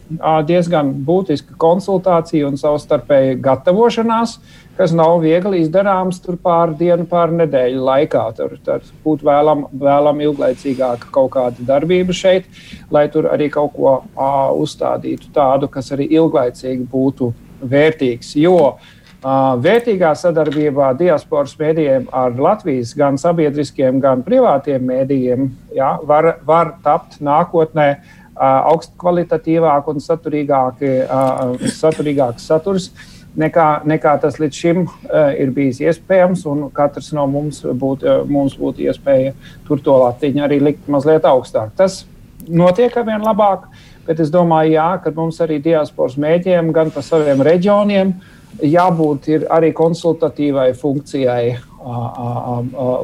[0.46, 4.36] diezgan būtiska konsultācija un savstarpēja gatavošanās.
[4.38, 8.24] Uh, kas nav viegli izdarāms pāri dienu, pāri nedēļu laikā.
[8.38, 12.48] Tur, tur būtu vēlama vēlam ilglaicīgāka kaut kāda darbība šeit,
[12.90, 17.32] lai tur arī kaut ko ā, uzstādītu tādu, kas arī ilglaicīgi būtu
[17.62, 18.36] vērtīgs.
[18.40, 18.76] Jo
[19.24, 26.74] Uh, vērtīgā sadarbībā diasporas mēdījiem ar Latvijas gan sabiedriskiem, gan privātiem mēdījiem ja, var, var
[26.84, 28.42] tapt nākotnē uh,
[28.74, 32.90] augstkvalitatīvāk un saturīgāk, uh, saturīgāks saturs.
[32.92, 36.44] Uh, nekā, nekā tas līdz šim uh, ir bijis iespējams.
[36.76, 39.34] Katrs no mums būtu, uh, būtu iespēja
[39.68, 41.74] tur to latiņu arī likt mazliet augstāk.
[41.78, 42.04] Tas
[42.48, 43.66] notiek ar vien labāk,
[44.06, 48.14] bet es domāju, jā, ka mums arī diasporas mēģiem gan par saviem reģioniem
[48.62, 51.56] jābūt arī konsultatīvai funkcijai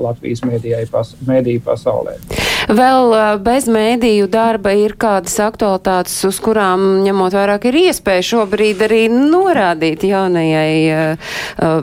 [0.01, 2.17] Latvijas mēdīju pasaulē.
[2.71, 9.01] Vēl bez mēdīju darba ir kādas aktualitātes, uz kurām ņemot vairāk ir iespēja šobrīd arī
[9.11, 11.17] norādīt jaunajai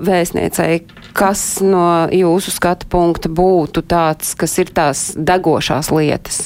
[0.08, 0.78] vēstniecei,
[1.18, 6.46] kas no jūsu skatu punkta būtu tāds, kas ir tās degošās lietas.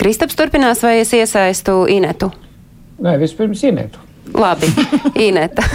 [0.00, 2.32] Kristaps turpinās, vai es iesaistu Inetu?
[3.04, 4.00] Nē, vispirms Inetu.
[4.32, 4.70] Labi,
[5.28, 5.66] Ineta.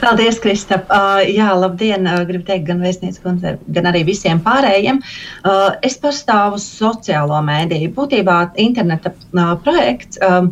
[0.00, 0.88] Paldies, Kristap.
[0.90, 2.06] Uh, jā, labdien.
[2.08, 5.00] Uh, gribu teikt gan vēstniecības kundze, gan arī visiem pārējiem.
[5.44, 7.92] Uh, es pārstāvu sociālo mēdīju.
[7.96, 10.20] Būtībā interneta uh, projekts.
[10.24, 10.50] Uh,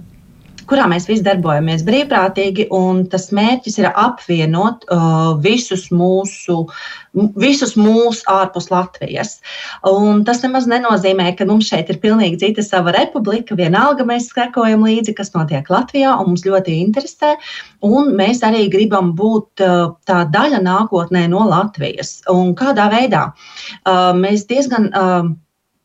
[0.69, 6.61] kurā mēs visi darbojamies brīvprātīgi, un tas mērķis ir apvienot uh, visus mūsu,
[7.41, 9.39] visus mūsu ārpus Latvijas.
[9.89, 13.57] Un tas nemaz nenozīmē, ka mums šeit ir pilnīgi cita sava republika.
[13.59, 17.35] Vienalga mēs sekojam līdzi, kas notiek Latvijā, un mums ļoti interesē.
[17.89, 22.19] Un mēs arī gribam būt uh, tā daļa nākotnē no Latvijas.
[22.33, 23.29] Un kādā veidā?
[23.83, 25.29] Uh, mēs diezgan uh,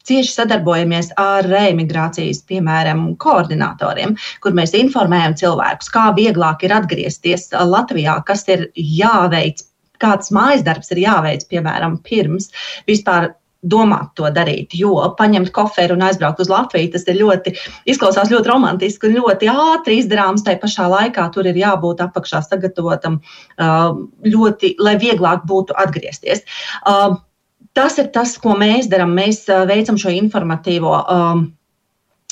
[0.07, 8.17] cieši sadarbojamies ar reimigrācijas, piemēram, koordinatoriem, kur mēs informējam cilvēkus, kā vieglāk ir atgriezties Latvijā,
[8.27, 9.63] kas ir jāveic,
[10.03, 12.51] kāds mājas darbs ir jāveic, piemēram, pirms
[12.89, 13.31] vispār
[13.63, 17.53] domāt to darīt, jo paņemt koferu un aizbraukt uz Latviju, tas ir ļoti,
[17.89, 20.43] izklausās ļoti romantiski un ļoti ātri izdarāms.
[20.43, 23.21] Tā pašā laikā tur ir jābūt apakšā sagatavotam,
[24.35, 26.43] ļoti, lai vieglāk būtu atgriezties
[27.77, 29.13] tas ir tas, ko mēs darām.
[29.17, 30.95] Mēs veicam šo informatīvo.
[31.09, 31.43] Um,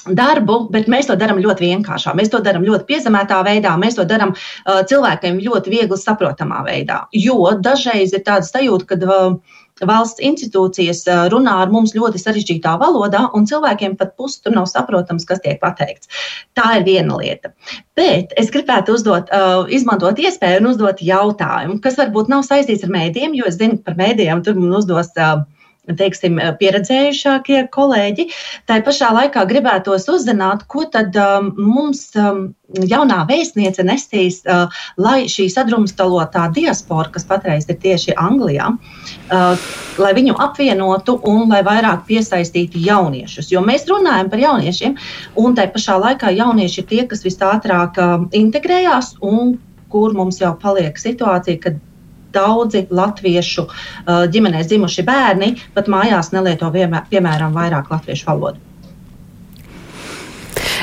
[0.08, 2.16] darbu, bet mēs to darām ļoti vienkāršā.
[2.18, 7.04] Mēs to darām ļoti piezemētā veidā, mēs to darām uh, cilvēkiem ļoti viegli saprotamā veidā.
[7.14, 13.28] Jo dažreiz ir tāda sajūta, ka uh, valsts institūcijas runā ar mums ļoti sarežģītā valodā,
[13.38, 16.10] un cilvēkiem pat pusi tur nav saprotams, kas tiek pateikts.
[16.58, 17.54] Tā ir viena lieta.
[17.98, 19.32] Bet es gribētu uzdot,
[19.74, 23.92] izmantot iespēju un uzdot jautājumu, kas varbūt nav saistīts ar mēdījiem, jo es zinu, ka
[23.92, 25.14] par mēdījiem tur man uzdos
[25.90, 28.28] teiksim, pieredzējušākie kolēģi.
[28.70, 32.52] Tā pašā laikā gribētos uzzināt, ko tad um, mums um,
[32.88, 34.70] jaunā vēstniece nesīs, uh,
[35.02, 39.66] lai šī sadrumstalotā diaspora, kas patreiz ir tieši Anglijā, uh,
[40.02, 43.52] lai viņu apvienotu un lai vairāk piesaistītu jauniešus.
[43.52, 44.98] Jo mēs runājam par jauniešiem,
[45.42, 49.58] un tā pašā laikā jaunieši ir tie, kas visātrāk uh, integrējās un
[49.92, 51.82] kur mums jau paliek situācija, kad
[52.34, 58.68] daudzi latviešu uh, ģimenēs dzimuši bērni pat mājās nelieto vienmēr, piemēram vairāk latviešu valodu.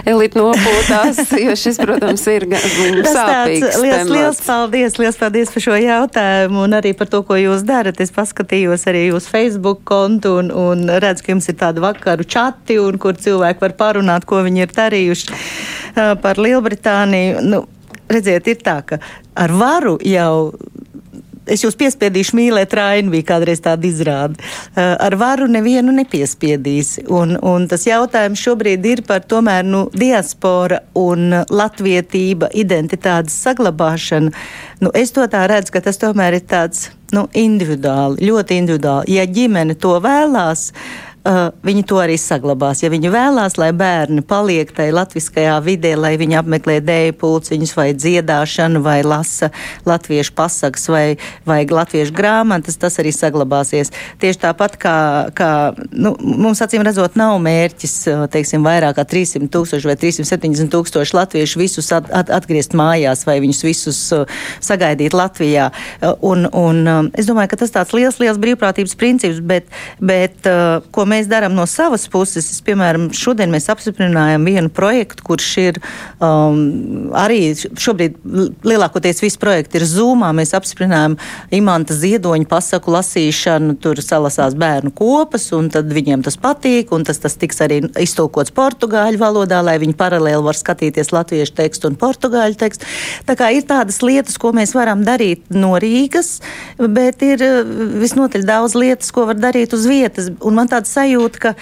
[0.09, 3.79] Elīte nopūtās, jo šis, protams, ir sāpīgs.
[3.83, 8.01] Liels, liels paldies, liels paldies par šo jautājumu un arī par to, ko jūs darat.
[8.01, 12.79] Es paskatījos arī jūsu Facebook kontu un, un redzu, ka jums ir tādi vakaru čati,
[12.81, 17.45] un kur cilvēki var parunāt, ko viņi ir darījuši uh, par Lielbritāniju.
[17.45, 17.65] Nu,
[18.09, 19.03] redziet, ir tā, ka
[19.39, 20.55] ar varu jau
[21.51, 24.39] es jūs piespiedīšu mīlēt Rainu, bija kādreiz tāda izrāde.
[24.39, 26.99] Uh, ar varu nevienu nepiespiedīs.
[27.09, 34.33] Un, un tas jautājums šobrīd ir par tomēr nu, diaspora un latvietība, identitātes saglabāšanu.
[34.85, 39.17] Nu, es to tā redzu, ka tas tomēr ir tāds nu, individuāli, ļoti individuāli.
[39.17, 42.83] Ja ģimene to vēlās, uh, uh, viņi to arī saglabās.
[42.83, 47.89] Ja viņi vēlās, lai bērni paliek tajā latviskajā vidē, lai viņi apmeklē dēļu pulciņus vai
[47.97, 49.51] dziedāšanu, vai lasa
[49.89, 51.07] latviešu pasakas vai,
[51.49, 53.93] vai latviešu grāmatas, tas arī saglabāsies.
[54.23, 54.97] Tieši tāpat kā,
[55.37, 55.51] kā
[55.93, 57.97] nu, mums acīm redzot, nav mērķis,
[58.33, 63.39] teiksim, vairāk kā 300 tūkstoši vai 370 tūkstoši latviešu visus at, at, atgriezt mājās vai
[63.43, 64.29] viņus visus uh,
[64.65, 65.69] sagaidīt Latvijā.
[66.01, 69.69] Uh, un, un, um, es domāju, ka tas tāds liels, liels brīvprātības princips, bet,
[70.01, 74.71] bet uh, ko mēs mēs darām no savas puses, es, piemēram, šodien mēs apstiprinājām vienu
[74.73, 75.81] projektu, kurš ir
[76.23, 78.19] um, arī šobrīd
[78.67, 80.31] lielākoties visi projekti ir Zoomā.
[80.37, 81.17] Mēs apstiprinājām
[81.59, 87.21] imanta ziedoņu pasaku lasīšanu, tur salasās bērnu kopas, un tad viņiem tas patīk, un tas,
[87.23, 92.59] tas tiks arī iztulkots portugāļu valodā, lai viņi paralēli var skatīties latviešu tekstu un portugāļu
[92.61, 92.89] tekstu.
[93.29, 96.39] Tā kā ir tādas lietas, ko mēs varam darīt no Rīgas,
[96.79, 97.61] bet ir uh,
[98.03, 100.31] visnotaļ daudz lietas, ko var darīt uz vietas.
[100.45, 101.08] Un man tāds sajūta,
[101.43, 101.55] ka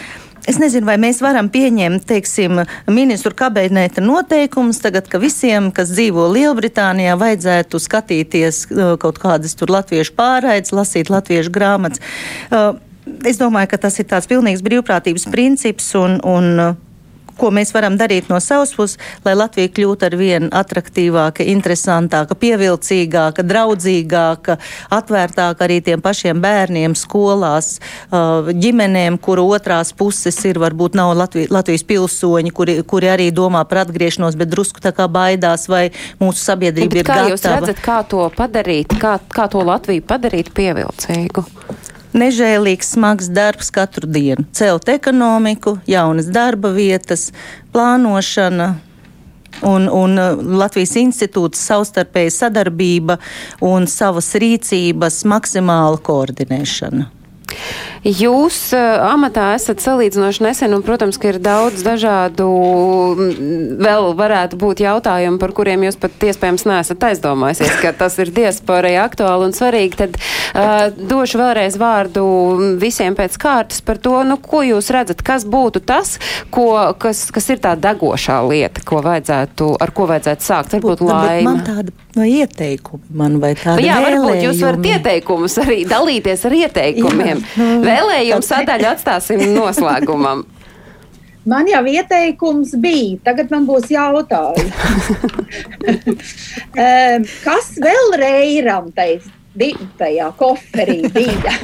[0.47, 6.29] Es nezinu, vai mēs varam pieņemt, teiksim, ministru kabineta noteikumus tagad, ka visiem, kas dzīvo
[6.31, 12.05] Lielbritānijā, vajadzētu skatīties uh, kaut kādas tur latviešu pārraides, lasīt latviešu grāmatas.
[12.47, 12.79] Uh,
[13.27, 16.79] es domāju, ka tas ir tāds pilnīgs brīvprātības princips un, un
[17.39, 23.45] ko mēs varam darīt no savas puses, lai Latvija kļūtu ar vien attraktīvāka, interesantāka, pievilcīgāka,
[23.47, 24.59] draudzīgāka,
[24.97, 27.77] atvērtāka arī tiem pašiem bērniem skolās,
[28.11, 33.65] uh, ģimenēm, kuru otrās puses ir varbūt nav Latvijas, Latvijas pilsoņi, kuri, kuri arī domā
[33.69, 35.89] par atgriešanos, bet drusku tā kā baidās, vai
[36.23, 37.27] mūsu sabiedrība bet ir kā gatava.
[37.27, 41.47] Kā jūs redzat, kā to padarīt, kā, kā to Latviju padarīt pievilcīgu?
[42.19, 44.47] Nežēlīgs, smags darbs katru dienu.
[44.57, 47.31] Celt ekonomiku, jaunas darba vietas,
[47.75, 48.75] plānošana.
[49.65, 53.17] Un, un uh, Latvijas institūts savstarpēja sadarbība
[53.65, 57.07] un savas rīcības maksimāla koordinēšana.
[58.07, 62.47] Jūs uh, amatā esat salīdzinoši nesen, un, protams, ka ir daudz dažādu
[63.83, 68.95] vēl varētu būt jautājumi, par kuriem jūs pat iespējams neesat aizdomājusies, ka tas ir diasporai
[69.03, 69.99] aktuāli un svarīgi.
[69.99, 72.27] Tad uh, došu vēlreiz vārdu
[72.81, 76.17] visiem pēc kārtas par to, nu, ko jūs redzat, kas būtu tas,
[76.55, 76.69] ko,
[77.03, 80.77] kas, kas ir tā degošā lieta, ko vajadzētu, ar ko vajadzētu sākt.
[80.77, 81.57] Varbūt laima.
[81.57, 83.83] Man tāda no ieteikumi man vai tāda.
[83.85, 87.43] Jā, varbūt jūs varat ieteikumus arī dalīties ar ieteikumiem.
[87.55, 90.45] Nu, Vēlējumu sadaļu atstāsim noslēgumam.
[91.47, 94.73] Man jau ieteikums bija, tagad man būs jautājums.
[97.47, 98.91] Kas vēl reiram
[99.97, 101.55] tajā koferī bija.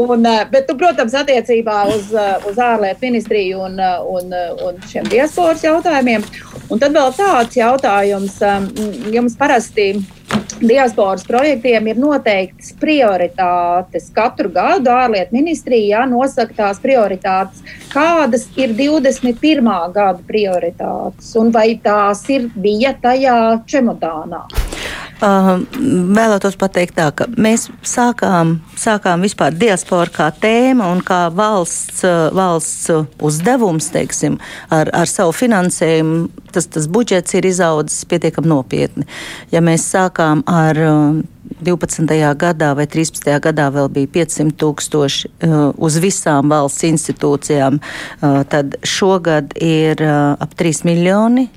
[0.00, 2.14] un, bet, tu, protams, attiecībā uz,
[2.48, 3.82] uz ārlietu ministriju un,
[4.14, 4.32] un,
[4.68, 6.24] un šiem diasporas jautājumiem.
[6.70, 8.36] Un tad vēl tāds jautājums,
[9.10, 9.88] jums parasti
[10.60, 14.06] diasporas projektiem ir noteiktas prioritātes.
[14.14, 19.70] Katru gadu ārlietu ministrijā nosaka tās prioritātes, kādas ir 21.
[19.96, 24.44] gada prioritātes un vai tās ir bija tajā čemodānā.
[25.20, 25.60] Uh,
[26.16, 32.00] vēlētos pateikt tā, ka mēs sākām, sākām vispār diasporu kā tēma un kā valsts,
[32.32, 32.88] valsts
[33.20, 34.38] uzdevums, teiksim,
[34.72, 36.30] ar, ar savu finansējumu.
[36.50, 39.04] Tas, tas budžets ir izaudzis pietiekami nopietni.
[39.52, 41.20] Ja mēs sākām ar uh,
[41.60, 42.08] 12.
[42.40, 43.28] gadā vai 13.
[43.44, 45.30] gadā vēl bija 500 tūkstoši
[45.76, 47.80] uz visām valsts institūcijām,
[48.20, 51.48] tad šogad ir ap 3 miljoni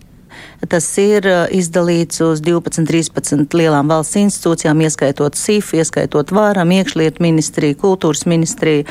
[0.70, 7.24] Tas ir uh, izdalīts uz 12, 13 lielām valsts institūcijām, ieskaitot SIF, ieskaitot Vāram, iekšlietu
[7.24, 8.88] ministriju, kultūras ministriju.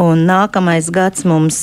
[0.00, 1.60] Un nākamais gads mums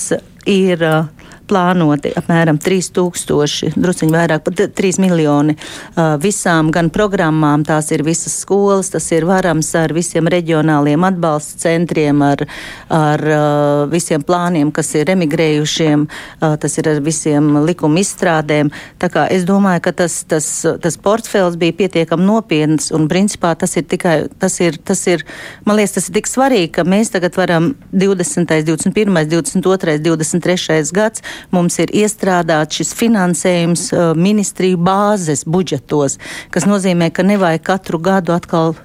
[0.49, 1.22] ir uh,
[1.53, 7.65] plānoti apmēram 3000, drusciņi vairāk, pat 3 miljoni uh, visām gan programmām.
[7.67, 12.45] Tās ir visas skolas, tas ir varams ar visiem reģionāliem atbalsta centriem, ar,
[12.93, 18.73] ar uh, visiem plāniem, kas ir emigrējušiem, uh, tas ir ar visiem likuma izstrādēm.
[19.01, 20.49] Tā kā es domāju, ka tas, tas,
[20.81, 25.25] tas portfels bija pietiekami nopietns un principā tas ir tikai, tas ir, tas ir,
[25.67, 30.81] man liekas, tas ir tik svarīgi, ka mēs tagad varam 20., 21., 22., 23.
[30.95, 36.19] gads mums ir iestrādāts šis finansējums uh, ministriju bāzes budžetos,
[36.53, 38.75] kas nozīmē, ka nevajag katru gadu atkal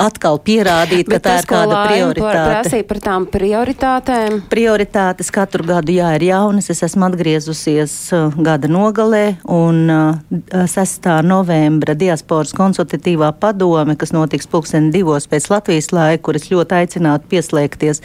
[0.00, 2.42] atkal pierādīt, Bet ka tā tas, ir kāda prioritāte.
[2.50, 4.38] Prasīja par tām prioritātēm.
[4.50, 6.68] Prioritātes katru gadu jā, ir jaunas.
[6.72, 11.08] Es esmu atgriezusies uh, gada nogalē un uh, 6.
[11.26, 17.30] novembra diasporas konsultatīvā padome, kas notiks pulksten divos pēc Latvijas laika, kur es ļoti aicinātu
[17.32, 18.02] pieslēgties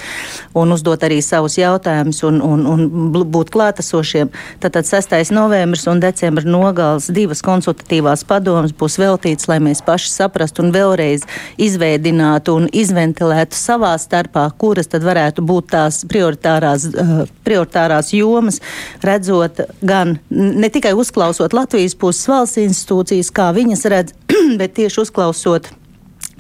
[0.58, 4.32] un uzdot arī savus jautājumus un, un, un būt klātesošiem.
[4.64, 5.18] Tātad 6.
[5.36, 11.28] novembris un decembra nogals divas konsultatīvās padomas būs veltīts, lai mēs paši saprastu un vēlreiz
[11.58, 18.62] izdarītu izveidinātu un izventilētu savā starpā, kuras tad varētu būt tās prioritārās, uh, prioritārās jomas,
[19.04, 24.18] redzot gan ne tikai uzklausot Latvijas puses valsts institūcijas, kā viņas redz,
[24.60, 25.72] bet tieši uzklausot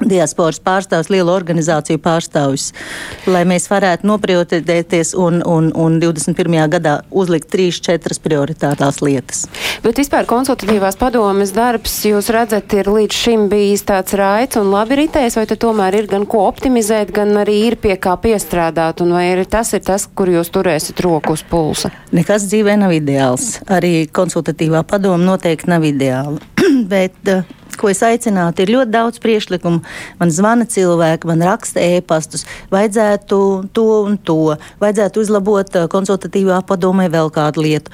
[0.07, 2.71] diasporas pārstāvs, lielu organizāciju pārstāvjus,
[3.29, 6.57] lai mēs varētu noprioritēties un, un, un 21.
[6.71, 9.45] gadā uzlikt trīs, četras prioritārās lietas.
[9.83, 15.01] Bet vispār konsultatīvās padomes darbs, jūs redzat, ir līdz šim bijis tāds raids un labi
[15.03, 19.27] ritējis, vai tomēr ir gan ko optimizēt, gan arī ir pie kā piestrādāt, un vai
[19.33, 21.91] ir tas ir tas, kur jūs turēsiet roku uz pulsa?
[22.15, 23.57] Nekas dzīvē nav ideāls.
[23.71, 26.41] Arī konsultatīvā padoma noteikti nav ideāla.
[26.91, 29.83] Bet, uh, ko es aicinātu, ir ļoti daudz priekšlikumu.
[30.19, 33.41] Man zvana cilvēki, man raksta ēpastus, vajadzētu
[33.75, 37.93] to un to, vajadzētu uzlabot uh, konsultatīvā padomē vēl kādu lietu.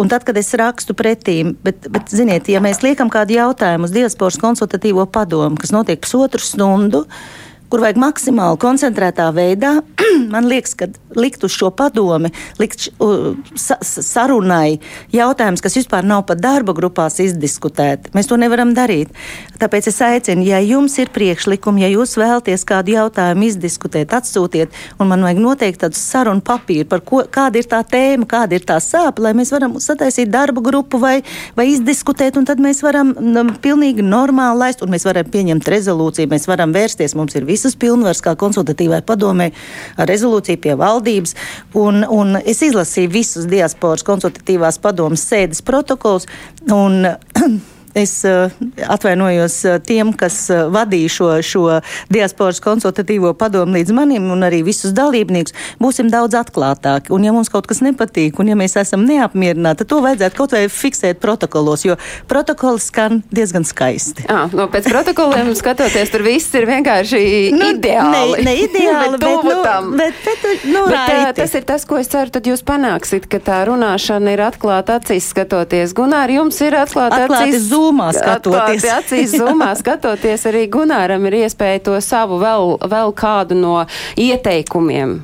[0.00, 3.92] Un tad, kad es rakstu pretī, bet, bet ziniet, ja mēs liekam kādu jautājumu uz
[3.94, 7.41] diasporas konsultatīvo padomu, kas notiek pusotru stundu, uh,
[7.72, 9.78] kur vajag maksimāli koncentrētā veidā,
[10.34, 12.28] man liekas, ka likt uz šo padomi,
[12.60, 14.76] likt uh, sa sarunai
[15.12, 18.12] jautājums, kas vispār nav pat darba grupās izdiskutēti.
[18.16, 19.12] Mēs to nevaram darīt.
[19.60, 25.08] Tāpēc es aicinu, ja jums ir priekšlikumi, ja jūs vēlaties kādu jautājumu izdiskutēt, atsūtiet, un
[25.08, 28.76] man vajag noteikti tādu sarunu papīru, par ko, kāda ir tā tēma, kāda ir tā
[28.84, 31.14] sāpe, lai mēs varam sataisīt darba grupu vai,
[31.56, 36.32] vai izdiskutēt, un tad mēs varam um, pilnīgi normāli laist, un mēs varam pieņemt rezolūciju,
[36.32, 39.52] mēs varam vērsties, mums ir visi visas pilnvaras kā konsultatīvai padomē
[39.96, 41.36] ar rezolūciju pie valdības.
[41.78, 46.26] Un, un es izlasīju visus diasporas konsultatīvās padomas sēdes protokols.
[46.66, 47.06] Un,
[47.98, 51.64] es atvainojos tiem, kas vadīja šo, šo
[52.12, 55.54] diasporas konsultatīvo padomu līdz manim un arī visus dalībniekus.
[55.82, 57.12] Būsim daudz atklātāki.
[57.14, 60.56] Un, ja mums kaut kas nepatīk, un ja mēs esam neapmierināti, tad to vajadzētu kaut
[60.56, 61.96] vai fiksēt protokolos, jo
[62.30, 64.26] protokoli skan diezgan skaisti.
[64.32, 67.22] À, no pēc protokoliem skatoties, tur viss ir vienkārši
[67.56, 68.38] nu, ideāli.
[68.40, 71.36] Ne, ne ideāli, bet, bet, nu, bet, bet, nu, bet raiti.
[71.42, 75.30] tas ir tas, ko es ceru, tad jūs panāksit, ka tā runāšana ir atklāta acīs
[75.32, 75.94] skatoties.
[75.96, 77.68] Gunār, jums ir atklāta acīs.
[77.82, 78.86] Zūmā skatoties.
[78.86, 83.76] Atklāti acīs zūmā skatoties, arī Gunāram ir iespēja to savu vēl, vēl kādu no
[84.16, 85.20] ieteikumiem.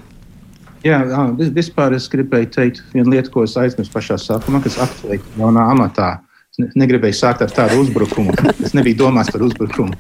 [0.87, 1.01] Jā,
[1.37, 6.19] vispār es gribēju teikt vienu lietu, ko es aizmirsu pašā sākumā, kas aktuāli jaunā amatā.
[6.59, 8.33] Es negribēju sākt ar tādu uzbrukumu.
[8.67, 9.95] Es nebiju domājis par uzbrukumu.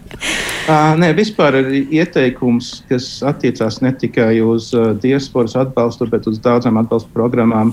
[0.68, 1.68] Uh, nē, vispār ir
[2.00, 7.70] ieteikums, kas attiecās ne tikai uz uh, diasporas atbalstu, bet uz daudzām atbalsta programmām.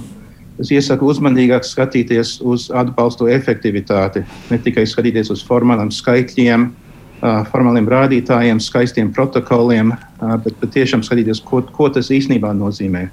[0.61, 7.89] Es iesaku uzmanīgāk skatīties uz atbalstu efektivitāti, ne tikai skatīties uz formāliem skaitļiem, uh, formāliem
[7.91, 13.09] rādītājiem, skaistiem protokoliem, uh, bet patiešām skatīties, ko, ko tas īstenībā nozīmē.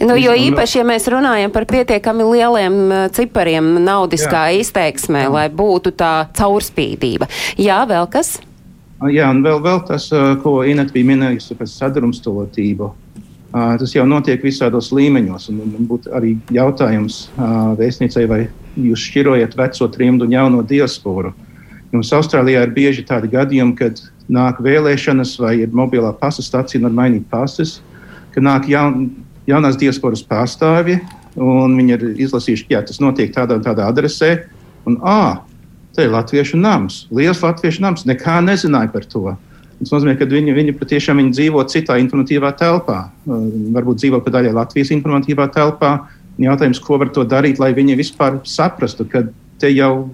[0.00, 2.76] Nu, jo īpaši, ja mēs runājam par pietiekami lieliem
[3.12, 4.62] cipariem naudiskā Jā.
[4.62, 7.28] izteiksmē, lai būtu tā caurspīdība.
[7.60, 8.38] Jā, vēl kas?
[9.12, 10.08] Jā, un vēl, vēl tas,
[10.40, 12.88] ko Inês bija minējusi par sadrumstalotību.
[13.50, 15.48] Tas jau notiek visādos līmeņos.
[15.56, 17.24] Man būtu arī jautājums
[17.80, 18.44] vēstniecei, vai
[18.78, 21.32] jūs šķirojat veco trimdu un jauno diasporu.
[21.90, 23.98] Mums Austrālijā ir bieži tādi gadījumi, kad
[24.30, 27.80] nāk vēlēšanas vai ir mobilā pasta stācija un var mainīt pasas,
[28.30, 29.08] ka nāk jaun,
[29.50, 31.00] jaunās diasporas pārstāvji,
[31.34, 34.36] un viņi ir izlasījuši, ka tas notiek tādā un tādā adresē.
[34.86, 35.42] Un, ah,
[35.96, 39.34] te ir latviešu nams, liels latviešu nams, nekā nezināja par to.
[39.80, 42.98] Tas nozīmē, ka viņi, viņi patiešām viņi dzīvo citā informatīvā telpā.
[43.26, 45.94] Varbūt dzīvo pa daļai Latvijas informatīvā telpā.
[46.40, 49.24] Jautājums, ko var to darīt, lai viņi vispār saprastu, ka
[49.60, 50.10] te jau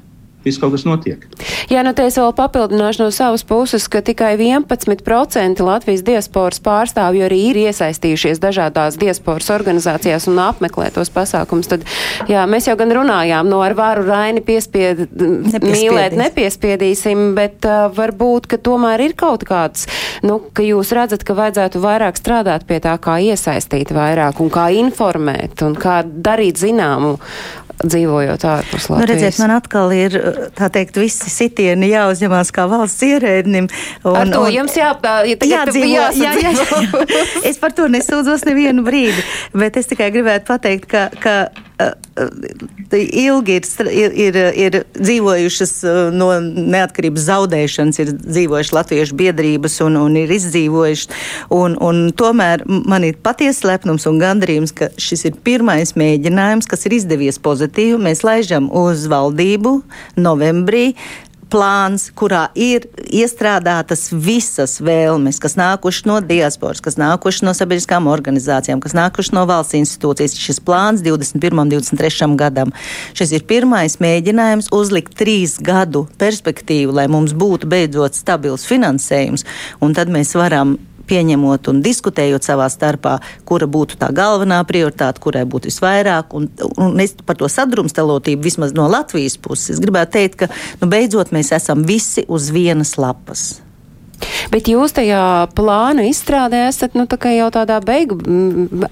[0.46, 1.24] viss kaut kas notiek.
[1.70, 7.26] Jā, nu te es vēl papildināšu no savas puses, ka tikai 11% Latvijas diasporas pārstāvju
[7.26, 11.70] arī ir iesaistījušies dažādās diasporas organizācijās un apmeklē tos pasākums.
[11.72, 11.86] Tad,
[12.30, 15.06] jā, mēs jau gan runājām, no ar varu Raini piespied,
[15.66, 19.88] mīlēt nepiespiedīsim, bet uh, varbūt, ka tomēr ir kaut kāds,
[20.26, 24.70] nu, ka jūs redzat, ka vajadzētu vairāk strādāt pie tā, kā iesaistīt vairāk un kā
[24.78, 27.16] informēt un kā darīt zināmu
[27.84, 29.02] dzīvojot ārpus Latvijas.
[29.02, 30.16] Nu, redziet, man atkal ir,
[30.56, 33.68] tā teikt, visi sitieni jāuzņemās kā valsts ierēdnim.
[34.04, 34.92] Un, Ar to un, jums jā,
[35.28, 37.04] ja jādzīvo, jā, jā, jā.
[37.50, 39.20] Es par to nesūdzos nevienu brīdi,
[39.56, 41.36] bet es tikai gribētu pateikt, ka, ka
[41.76, 45.72] ilgi ir, ir, ir dzīvojušas
[46.16, 51.10] no neatkarības zaudēšanas, ir dzīvojuši latviešu biedrības un, un ir izdzīvojuši.
[51.56, 56.88] Un, un tomēr man ir patiesa lepnums un gandarījums, ka šis ir pirmais mēģinājums, kas
[56.88, 58.00] ir izdevies pozitīvi.
[58.08, 59.78] Mēs laižam uz valdību
[60.16, 60.94] novembrī
[61.52, 68.82] plāns, kurā ir iestrādātas visas vēlmes, kas nākuši no diasporas, kas nākuši no sabiedriskām organizācijām,
[68.82, 70.36] kas nākuši no valsts institūcijas.
[70.40, 71.62] Šis plāns 21.
[71.62, 72.32] un 23.
[72.40, 72.74] gadam.
[73.16, 79.46] Šis ir pirmais mēģinājums uzlikt trīs gadu perspektīvu, lai mums būtu beidzot stabils finansējums,
[79.80, 80.76] un tad mēs varam
[81.08, 86.34] pieņemot un diskutējot savā starpā, kura būtu tā galvenā prioritāte, kurai būtu visvairāk.
[86.36, 90.50] Un, un es par to sadrumstalotību vismaz no Latvijas puses gribētu teikt, ka
[90.80, 93.48] nu, beidzot mēs esam visi uz vienas lapas.
[94.52, 95.20] Bet jūs tajā
[95.56, 98.16] plāna izstrādē esat nu, tā jau tādā beigu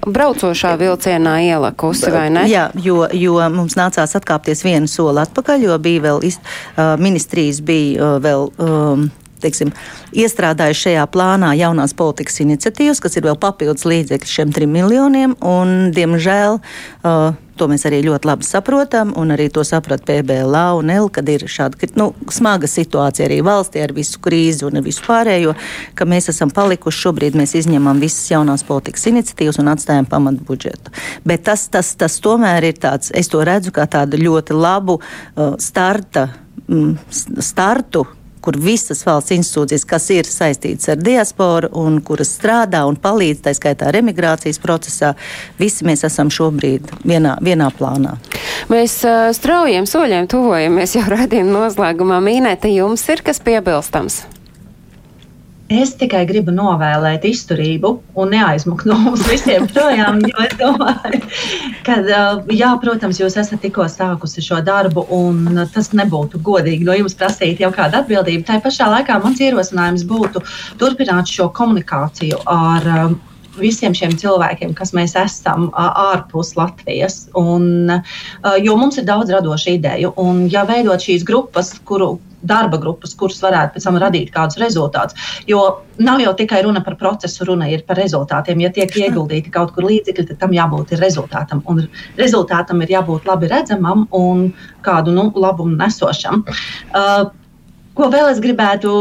[0.05, 2.45] braucošā vilcienā ielikusi, vai ne?
[2.51, 6.41] Jā, jo, jo mums nācās atkāpties vienu soli atpakaļ, jo bija vēl iz,
[7.01, 8.51] ministrijas bija vēl.
[8.59, 9.13] Um,
[9.45, 9.73] teiksim,
[10.17, 15.39] iestrādājuši šajā plānā jaunās politikas iniciatīvas, kas ir vēl papildus līdzekļi šiem trim miljoniem.
[15.45, 20.91] Un, diemžēl uh, to mēs arī ļoti labi saprotam, un arī to saprot PBLA un
[20.95, 25.55] L, kad ir šāda nu, smaga situācija arī valstī ar visu krīzi un visu pārējo,
[25.99, 30.95] ka mēs esam palikuši šobrīd, mēs izņemam visas jaunās politikas iniciatīvas un atstājam pamatu budžetu.
[31.27, 35.55] Bet tas, tas, tas tomēr ir tāds, es to redzu kā tādu ļoti labu uh,
[35.63, 36.29] starta,
[36.67, 36.99] mm,
[37.43, 38.07] startu
[38.45, 43.55] kur visas valsts institūcijas, kas ir saistītas ar diasporu un kuras strādā un palīdz, tā
[43.57, 45.15] skaitā ar emigrācijas procesā,
[45.61, 48.19] visi mēs esam šobrīd vienā, vienā plānā.
[48.73, 52.21] Mēs uh, straujiem soļiem tuvojamies jau redzījuma noslēgumā.
[52.25, 54.23] Mīnēta, jums ir kas piebilstams?
[55.73, 57.91] Es tikai gribu novēlēt izturību
[58.21, 60.21] un neaizmukt no mums visiem projām.
[60.29, 61.21] Jo es domāju,
[61.87, 61.97] ka,
[62.53, 67.65] jā, protams, jūs esat tikko sākusi šo darbu, un tas nebūtu godīgi no jums prasīt
[67.65, 68.45] jau kādu atbildību.
[68.45, 70.45] Tā pašā laikā mans ierosinājums būtu
[70.81, 73.17] turpināt šo komunikāciju ar
[73.59, 77.25] visiem šiem cilvēkiem, kas mēs esam ārpus Latvijas.
[77.39, 77.91] Un,
[78.63, 83.41] jo mums ir daudz radošu ideju, un ja veidot šīs grupas, kuru darba grupas, kuras
[83.43, 85.17] varētu pēc tam radīt kādus rezultātus.
[85.49, 85.63] Jo
[86.05, 88.61] nav jau tikai runa par procesu, runa ir par rezultātiem.
[88.65, 91.63] Ja tiek ieguldīti kaut kur līdzekļi, tad tam jābūt rezultātam.
[91.71, 91.87] Un
[92.21, 94.51] rezultātam ir jābūt labi redzamam un
[94.85, 96.45] kādu nu, labumu nesošam.
[96.93, 97.31] Uh,
[97.95, 98.93] Ko vēl es gribētu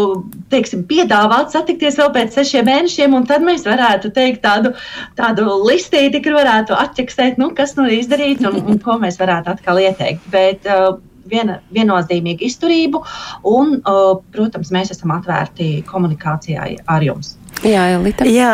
[0.54, 4.74] teiksim, piedāvāt, satikties vēl pēc sešiem mēnešiem, un tad mēs varētu teikt tādu,
[5.18, 9.56] tādu listīti, kur varētu atķeksēt, nu, kas nu ir izdarīts un, un ko mēs varētu
[9.56, 10.30] atkal ieteikt.
[10.34, 13.02] Bet, uh, viena, viennozīmīgu izturību,
[13.50, 17.38] un, uh, protams, mēs esam atvērti komunikācijai ar jums.
[17.64, 18.26] Jā, Elita.
[18.28, 18.52] Jā,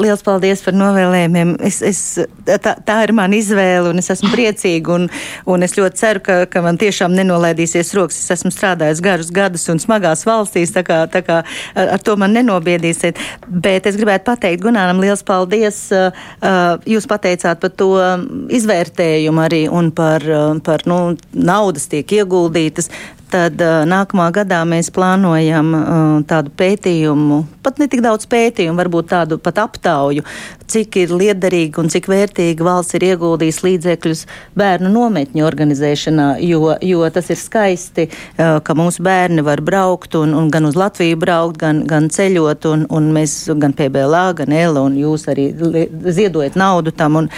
[0.00, 1.54] liels paldies par novēlējumiem.
[1.64, 2.00] Es, es,
[2.48, 5.06] tā, tā ir mana izvēle, un es esmu priecīga, un,
[5.46, 8.18] un es ļoti ceru, ka, ka man tiešām nenolaidīsies rokas.
[8.18, 11.42] Es esmu strādājis garus gadus un smagās valstīs, tā kā, tā kā
[11.78, 13.20] ar, to man nenobiedīsiet.
[13.46, 15.84] Bet es gribētu pateikt Gunāram liels paldies.
[16.88, 17.92] Jūs pateicāt par to
[18.58, 20.26] izvērtējumu arī un par,
[20.66, 22.90] par nu, naudas tiek ieguldītas
[23.32, 25.72] tad nākamā gadā mēs plānojam
[26.28, 30.24] tādu pētījumu, pat ne tik daudz pētījumu, varbūt tādu pat aptauju,
[30.68, 34.24] cik ir liederīgi un cik vērtīgi valsts ir ieguldījis līdzekļus
[34.58, 40.50] bērnu nometņu organizēšanā, jo, jo tas ir skaisti, ka mūsu bērni var braukt un, un
[40.52, 44.98] gan uz Latviju braukt, gan, gan ceļot, un, un mēs gan PBLA, gan ELA, un
[45.00, 47.30] jūs arī ziedojat naudu tam, un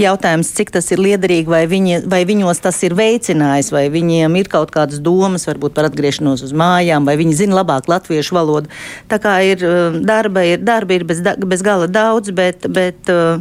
[0.00, 4.50] jautājums, cik tas ir liederīgi, vai, viņi, vai viņos tas ir veicinājis, vai viņiem ir
[4.52, 8.72] kaut kādas domas, varbūt par atgriešanos uz mājām, vai viņi zina labāk latviešu valodu.
[9.10, 10.00] Tā kā ir um,
[10.34, 13.40] darba, ir, darba ir bez, bez gala daudz, bet, bet uh,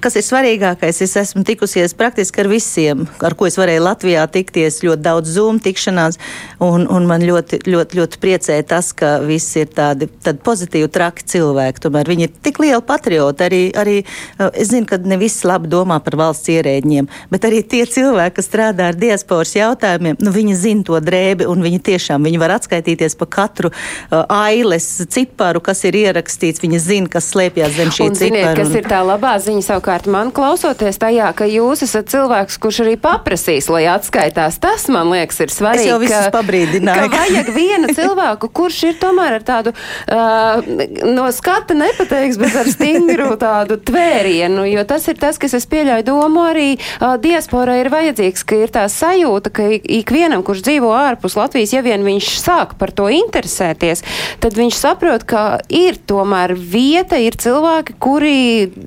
[0.00, 4.80] kas ir svarīgākais, es esmu tikusies praktiski ar visiem, ar ko es varēju Latvijā tikties,
[4.84, 6.18] ļoti daudz Zoom tikšanās,
[6.60, 11.26] un, un man ļoti, ļoti, ļoti priecē tas, ka visi ir tādi, tādi pozitīvi, traki
[11.28, 11.84] cilvēki.
[11.84, 13.46] Tomēr viņi ir tik lieli patrioti.
[13.46, 17.62] Arī, arī uh, es zinu, ka ne visi labi domā par valsts ierēģiem, bet arī
[17.66, 22.24] tie cilvēki, kas strādā ar diasporas jautājumiem, nu, viņi zina to drēbi, un viņi tiešām
[22.28, 26.60] viņi var atskaitīties pa katru uh, ailes ciparu, kas ir ierakstīts.
[26.62, 28.56] Viņi zina, kas slēpjas zem šī un, ziniet, cipara.
[28.58, 32.96] Kas ir tā labā ziņa savukārt man klausoties tajā, ka jūs esat cilvēks, kurš arī
[33.00, 34.60] paprasīs, lai atskaitās.
[34.60, 35.86] Tas, man liekas, ir svarīgi.
[35.86, 37.10] Es jau visus pabrīdināju.
[37.10, 40.60] Ka vajag vienu cilvēku, kurš ir tomēr ar tādu uh,
[41.08, 46.06] no skata nepateiks, bet ar stingru tādu tvērienu, jo tas ir tas, kas es pieļauju
[46.06, 51.38] domu arī uh, diasporai ir vajadzīgs, ka ir tā sajūta, ka ikvienam, kurš dzīvo ārpus
[51.38, 54.04] Latvijas, ja vien viņš sāk par to interesēties,
[54.42, 58.36] tad viņš saprot, ka ir tomēr vieta, ir cilvēki, kuri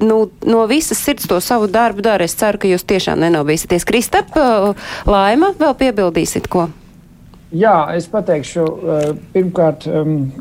[0.03, 2.27] nu, no visas sirds to savu darbu dara.
[2.27, 3.87] Es ceru, ka jūs tiešām nenobīsieties.
[3.87, 4.35] Kristap,
[5.09, 6.67] Laima, vēl piebildīsit ko?
[7.53, 9.83] Jā, es pateikšu, eh, pirmkārt,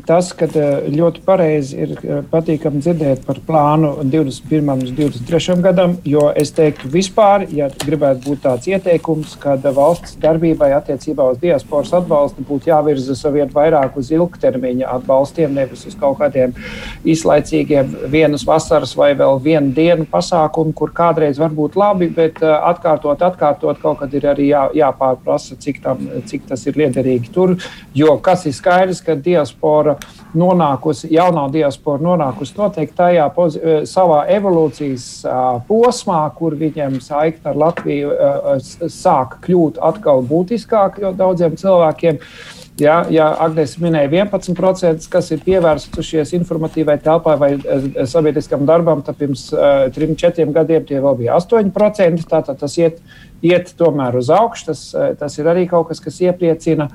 [0.07, 4.71] tas, ka eh, ļoti pareizi ir eh, patīkami dzirdēt par plānu 21.
[4.73, 5.59] un 23.
[5.61, 11.37] gadam, jo es teiktu, vispār, ja gribētu būt tāds ieteikums, ka valsts darbībai attiecībā uz
[11.43, 16.57] diasporas atbalstu būtu jāvirza savien vairāk uz ilgtermiņa atbalstiem, nevis uz kaut kādiem
[17.05, 23.21] īslaicīgiem vienas vasaras vai vēl vienu dienu pasākumu, kur kādreiz var būt labi, bet atkārtot,
[23.21, 27.55] atkārtot kaut kad ir arī jā, jāpārprasa, cik, tam, cik tas ir liederīgi liederīgi tur.
[27.95, 29.97] Jo kas ir skaidrs, ka diaspora
[30.35, 35.05] nonākusi, jaunā diaspora nonākusi noteikti tajā eh, savā evolūcijas
[35.67, 38.11] posmā, kur viņiem saikne ar Latviju
[38.89, 42.19] sāk kļūt atkal būtiskāk daudziem cilvēkiem.
[42.81, 47.51] Ja, ja Agnēs minēja 11%, kas ir pievērsušies informatīvai telpai vai
[48.09, 52.25] sabiedriskam darbam, tad pirms uh, trim, četriem gadiem tie vēl bija 8%.
[52.31, 53.03] Tātad tas iet
[53.43, 54.65] iet tomēr uz augšu.
[54.71, 56.89] Tas, eh, tas ir arī kaut kas, kas iepriecina.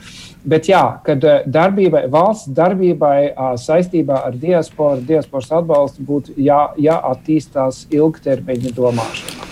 [0.45, 7.87] Bet jā, kad eh, darbībai, valsts darbībai saistībā ar diasporu, diasporas atbalstu būtu jā, jāattīstās
[7.93, 9.48] ilgtermiņa domāšana.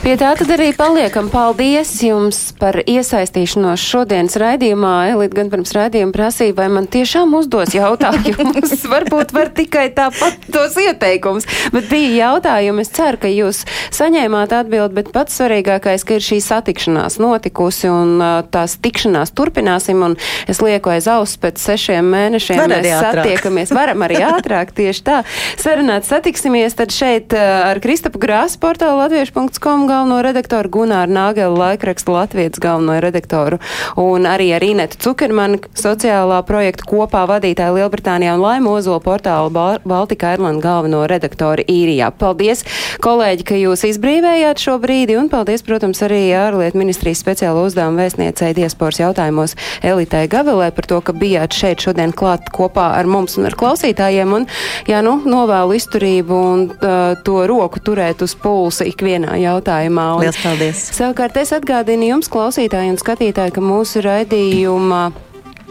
[0.00, 1.26] Pie tā tad arī paliekam.
[1.28, 4.92] Paldies jums par iesaistīšanos šodienas raidījumā.
[5.12, 8.72] Elīt gan pirms raidījuma prasīja, vai man tiešām uzdos jautājumus.
[8.94, 11.44] Varbūt var tikai tāpat tos ieteikums,
[11.74, 12.80] bet bija jautājumi.
[12.80, 13.60] Es ceru, ka jūs
[13.92, 20.00] saņēmāt atbildi, bet pats svarīgākais, ka ir šī satikšanās notikusi un tās tikšanās turpināsim.
[20.08, 20.16] Un
[20.48, 22.62] es lieku aiz auss pēc sešiem mēnešiem.
[22.62, 23.76] Var mēs satiekamies.
[23.76, 25.20] Varam arī ātrāk tieši tā.
[25.60, 32.60] Sarunāt satiksimies tad šeit ar Kristapu Grāsu portālu latviešu.com galveno redaktoru, Gunāru Nāgelu laikrakstu Latvijas
[32.62, 33.58] galveno redaktoru
[33.98, 40.30] un arī ar Inetu Cukermanu sociālā projekta kopā vadītāju Lielbritānijā un Laimu Ozolu portālu Baltika
[40.30, 42.12] Airland galveno redaktoru īrijā.
[42.14, 42.62] Paldies,
[43.02, 48.52] kolēģi, ka jūs izbrīvējāt šo brīdi un paldies, protams, arī ārlietu ministrijas speciālo uzdevumu vēstniecei
[48.60, 53.50] diasporas jautājumos Elitai Gavilē par to, ka bijāt šeit šodien klāt kopā ar mums un
[53.50, 54.38] ar klausītājiem.
[54.38, 54.46] Un,
[54.86, 59.79] jā, nu, novēlu izturību un uh, to roku turēt uz pulsa ikvienā jautājumā.
[59.88, 60.82] Un, Lielas paldies!
[60.92, 65.06] Savukārt es atgādinu jums, klausītāji un skatītāji, ka mūsu raidījuma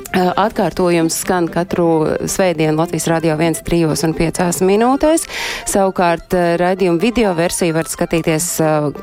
[0.10, 5.26] Atkārtojums skan katru svētdienu Latvijas radio 1, 3 un 5 minūtēs.
[5.70, 8.47] Savukārt raidījuma video versiju varat skatīties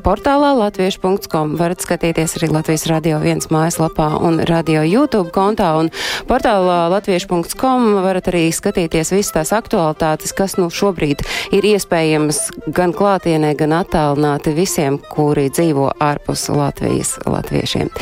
[0.03, 5.93] portālā latviešu.com, varat skatīties arī Latvijas radio 1 mājaslapā un radio YouTube kontā un
[6.27, 11.23] portālā latviešu.com varat arī skatīties visas tās aktualitātes, kas nu šobrīd
[11.55, 12.43] ir iespējams
[12.75, 17.95] gan klātienē, gan attālināti visiem, kuri dzīvo ārpus Latvijas latviešiem.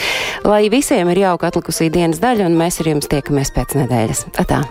[0.49, 4.27] Lai visiem ir jauka atlikusī dienas daļa un mēs ar jums tiekamies pēc nedēļas.
[4.45, 4.63] Atā!